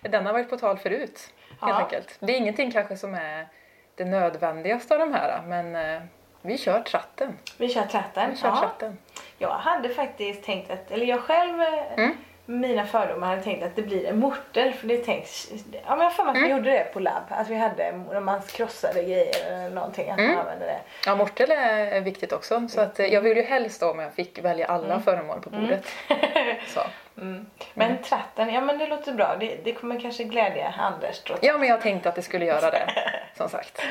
Den 0.00 0.26
har 0.26 0.32
varit 0.32 0.50
på 0.50 0.56
tal 0.56 0.78
förut. 0.78 1.30
Helt 1.48 1.60
Ja. 1.60 1.74
enkelt. 1.74 2.16
Det 2.20 2.32
är 2.32 2.36
ingenting 2.36 2.72
kanske 2.72 2.96
som 2.96 3.14
är 3.14 3.48
det 3.94 4.04
nödvändigaste 4.04 4.94
av 4.94 5.00
de 5.00 5.14
här 5.14 5.42
men 5.46 5.76
eh, 5.76 6.02
vi 6.46 6.58
kör 6.58 6.80
tratten. 6.80 7.38
Vi 7.58 7.68
kör 7.68 7.82
tratten. 7.86 8.30
Vi 8.30 8.36
kör 8.36 8.48
ja. 8.48 8.56
tratten. 8.60 8.98
Jag 9.38 9.50
hade 9.50 9.88
faktiskt 9.88 10.44
tänkt 10.44 10.70
att, 10.70 10.90
eller 10.90 11.06
jag 11.06 11.20
själv, 11.20 11.60
eh, 11.62 11.68
Mm. 11.96 12.16
mina 12.46 12.86
fördomar 12.86 13.26
hade 13.26 13.42
tänkt 13.42 13.62
att 13.64 13.76
det 13.76 13.82
blir 13.82 14.06
en 14.06 14.18
mortel 14.18 14.72
för 14.72 14.86
det 14.88 14.96
tänks, 14.96 15.48
ja 15.72 15.78
men 15.88 15.98
jag 15.98 16.04
har 16.04 16.10
för 16.10 16.24
mig 16.24 16.30
att 16.30 16.36
vi 16.36 16.40
Mm. 16.44 16.56
gjorde 16.56 16.70
det 16.70 16.92
på 16.92 17.00
labb, 17.00 17.22
att 17.28 17.48
vi 17.48 17.54
hade, 17.56 17.92
när 17.92 18.20
man 18.20 18.42
krossade 18.42 19.02
grejer 19.02 19.46
eller 19.46 19.70
någonting, 19.70 20.10
att 20.10 20.16
man 20.16 20.26
Mm. 20.26 20.38
använde 20.38 20.66
det. 20.66 20.78
Ja, 21.06 21.14
mortel 21.14 21.50
är 21.50 22.00
viktigt 22.00 22.32
också. 22.32 22.68
Så 22.68 22.80
att, 22.80 22.98
eh, 23.00 23.06
jag 23.06 23.20
vill 23.20 23.36
ju 23.36 23.42
helst 23.42 23.82
om 23.82 23.98
jag 23.98 24.12
fick 24.14 24.38
välja 24.44 24.66
alla 24.66 25.00
föremål 25.00 25.40
på 25.40 25.50
bordet. 25.50 25.84
Så. 26.66 26.80
Mm. 27.20 27.46
Men 27.74 27.98
tratten, 28.02 28.54
ja 28.54 28.60
men 28.60 28.78
det 28.78 28.86
låter 28.86 29.12
bra, 29.12 29.36
det, 29.40 29.56
det 29.64 29.72
kommer 29.72 30.00
kanske 30.00 30.24
glädja 30.24 30.74
Anders 30.78 31.18
trots 31.20 31.42
Ja, 31.42 31.58
men 31.58 31.68
jag 31.68 31.80
tänkte 31.80 32.08
att 32.08 32.14
det 32.14 32.22
skulle 32.22 32.44
göra 32.44 32.70
det. 32.70 32.90
Som 33.36 33.48
sagt. 33.48 33.82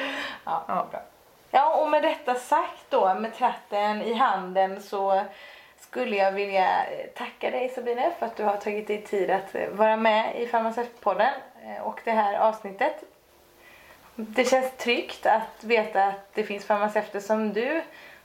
Ja, 0.45 0.65
Ja. 0.67 0.87
bra. 0.91 1.01
Ja, 1.55 1.75
och 1.75 1.89
med 1.89 2.03
detta 2.03 2.35
sagt 2.35 2.85
då, 2.89 3.13
med 3.13 3.35
tratten 3.35 4.01
i 4.01 4.13
handen 4.13 4.81
så 4.81 5.23
skulle 5.79 6.15
jag 6.15 6.31
vilja 6.31 6.85
tacka 7.13 7.51
dig 7.51 7.69
Sabine 7.69 8.11
för 8.19 8.25
att 8.25 8.37
du 8.37 8.43
har 8.43 8.57
tagit 8.57 8.87
dig 8.87 9.01
tid 9.01 9.31
att 9.31 9.55
vara 9.71 9.97
med 9.97 10.41
i 10.41 10.47
Farmaceutpodden 10.47 11.33
eh, 11.63 11.83
och 11.83 12.01
det 12.03 12.11
här 12.11 12.37
avsnittet. 12.37 13.03
Det 14.15 14.45
känns 14.45 14.77
tryggt 14.77 15.25
att 15.25 15.63
veta 15.63 16.03
att 16.03 16.33
det 16.33 16.43
finns 16.43 16.65
farmaceuter 16.65 17.19
som 17.19 17.53
du 17.53 17.81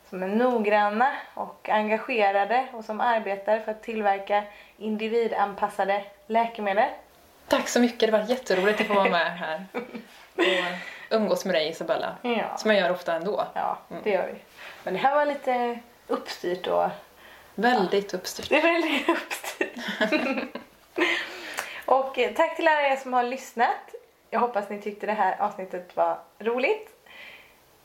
som 0.09 0.23
är 0.23 0.29
noggranna 0.29 1.13
och 1.35 1.69
engagerade 1.69 2.67
och 2.73 2.85
som 2.85 3.01
arbetar 3.01 3.61
för 3.61 3.71
att 3.71 3.83
tillverka 3.83 4.45
individanpassade 4.77 6.05
läkemedel. 6.27 6.89
Tack 7.49 7.69
så 7.69 7.81
mycket, 7.81 8.11
det 8.11 8.19
var 8.19 8.25
jätteroligt 8.25 8.81
att 8.81 8.87
få 8.87 8.95
vara 8.95 9.11
med 9.11 9.39
här. 9.39 9.67
Umgås 11.11 11.45
med 11.45 11.55
dig 11.55 11.69
Isabella. 11.69 12.17
Ja. 12.23 12.57
Som 12.57 12.71
jag 12.71 12.81
gör 12.81 12.91
ofta 12.91 13.15
ändå. 13.15 13.47
Ja, 13.55 13.79
det 14.03 14.11
gör 14.11 14.27
vi. 14.27 14.39
Men 14.85 14.95
det 14.95 15.01
här 15.01 15.15
var 15.15 15.27
lite 15.27 15.79
uppstyrt 16.07 16.67
och 16.67 16.91
Väldigt 17.55 18.15
uppstyrt. 18.15 18.49
Det 18.49 18.57
är 18.57 18.63
väldigt 18.63 19.09
uppstyrt. 19.19 20.57
och 21.85 22.19
eh, 22.19 22.33
tack 22.33 22.57
till 22.57 22.69
alla 22.69 22.89
er 22.89 22.97
som 22.97 23.13
har 23.13 23.23
lyssnat. 23.23 23.95
Jag 24.31 24.41
hoppas 24.41 24.69
ni 24.69 24.81
tyckte 24.83 25.07
det 25.07 25.13
här 25.13 25.41
avsnittet 25.41 25.97
var 25.97 26.19
roligt. 26.39 26.89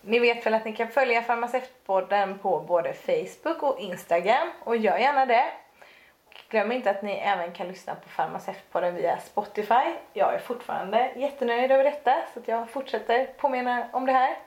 Ni 0.02 0.20
vet 0.20 0.46
väl 0.46 0.54
att 0.54 0.66
ni 0.66 0.74
kan 0.74 0.88
följa 0.88 1.22
Farmaceutpodden 1.22 2.40
på 2.40 2.60
både 2.60 2.94
Facebook 2.94 3.64
och 3.64 3.80
Instagram 3.80 4.52
och 4.64 4.78
gör 4.78 4.98
gärna 4.98 5.26
det. 5.26 5.46
Glöm 6.50 6.72
inte 6.72 6.90
att 6.90 7.02
ni 7.02 7.12
även 7.12 7.52
kan 7.52 7.68
lyssna 7.68 7.96
på 7.96 8.10
Farmaceutpodden 8.10 8.96
via 8.96 9.20
Spotify. 9.20 9.96
Jag 10.14 10.34
är 10.34 10.40
fortfarande 10.40 11.12
jättenöjd 11.16 11.72
över 11.72 11.84
detta 11.84 12.16
så 12.34 12.40
att 12.40 12.48
jag 12.48 12.70
fortsätter 12.70 13.26
påminna 13.26 13.88
om 13.94 14.06
det 14.06 14.12
här. 14.12 14.38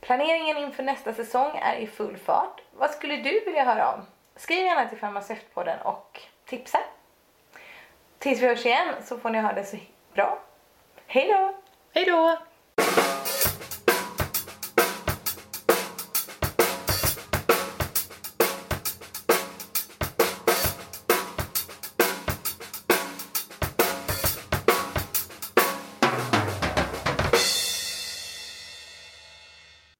Planeringen 0.00 0.56
inför 0.56 0.82
nästa 0.82 1.14
säsong 1.14 1.58
är 1.62 1.76
i 1.76 1.86
full 1.86 2.16
fart. 2.16 2.60
Vad 2.72 2.90
skulle 2.90 3.16
du 3.16 3.40
vilja 3.40 3.64
höra 3.64 3.94
om? 3.94 4.06
Skriv 4.36 4.64
gärna 4.64 4.88
till 4.88 4.98
Farmaceutpodden 4.98 5.80
och 5.80 6.20
tipsa. 6.44 6.78
Tills 8.18 8.42
vi 8.42 8.46
hörs 8.46 8.66
igen 8.66 8.94
så 9.04 9.18
får 9.18 9.30
ni 9.30 9.38
ha 9.38 9.52
det 9.52 9.64
så 9.64 9.76
bra. 10.14 10.38
Hej 11.06 11.28
då! 11.28 11.54
Hej 11.94 12.04
då! 12.04 12.38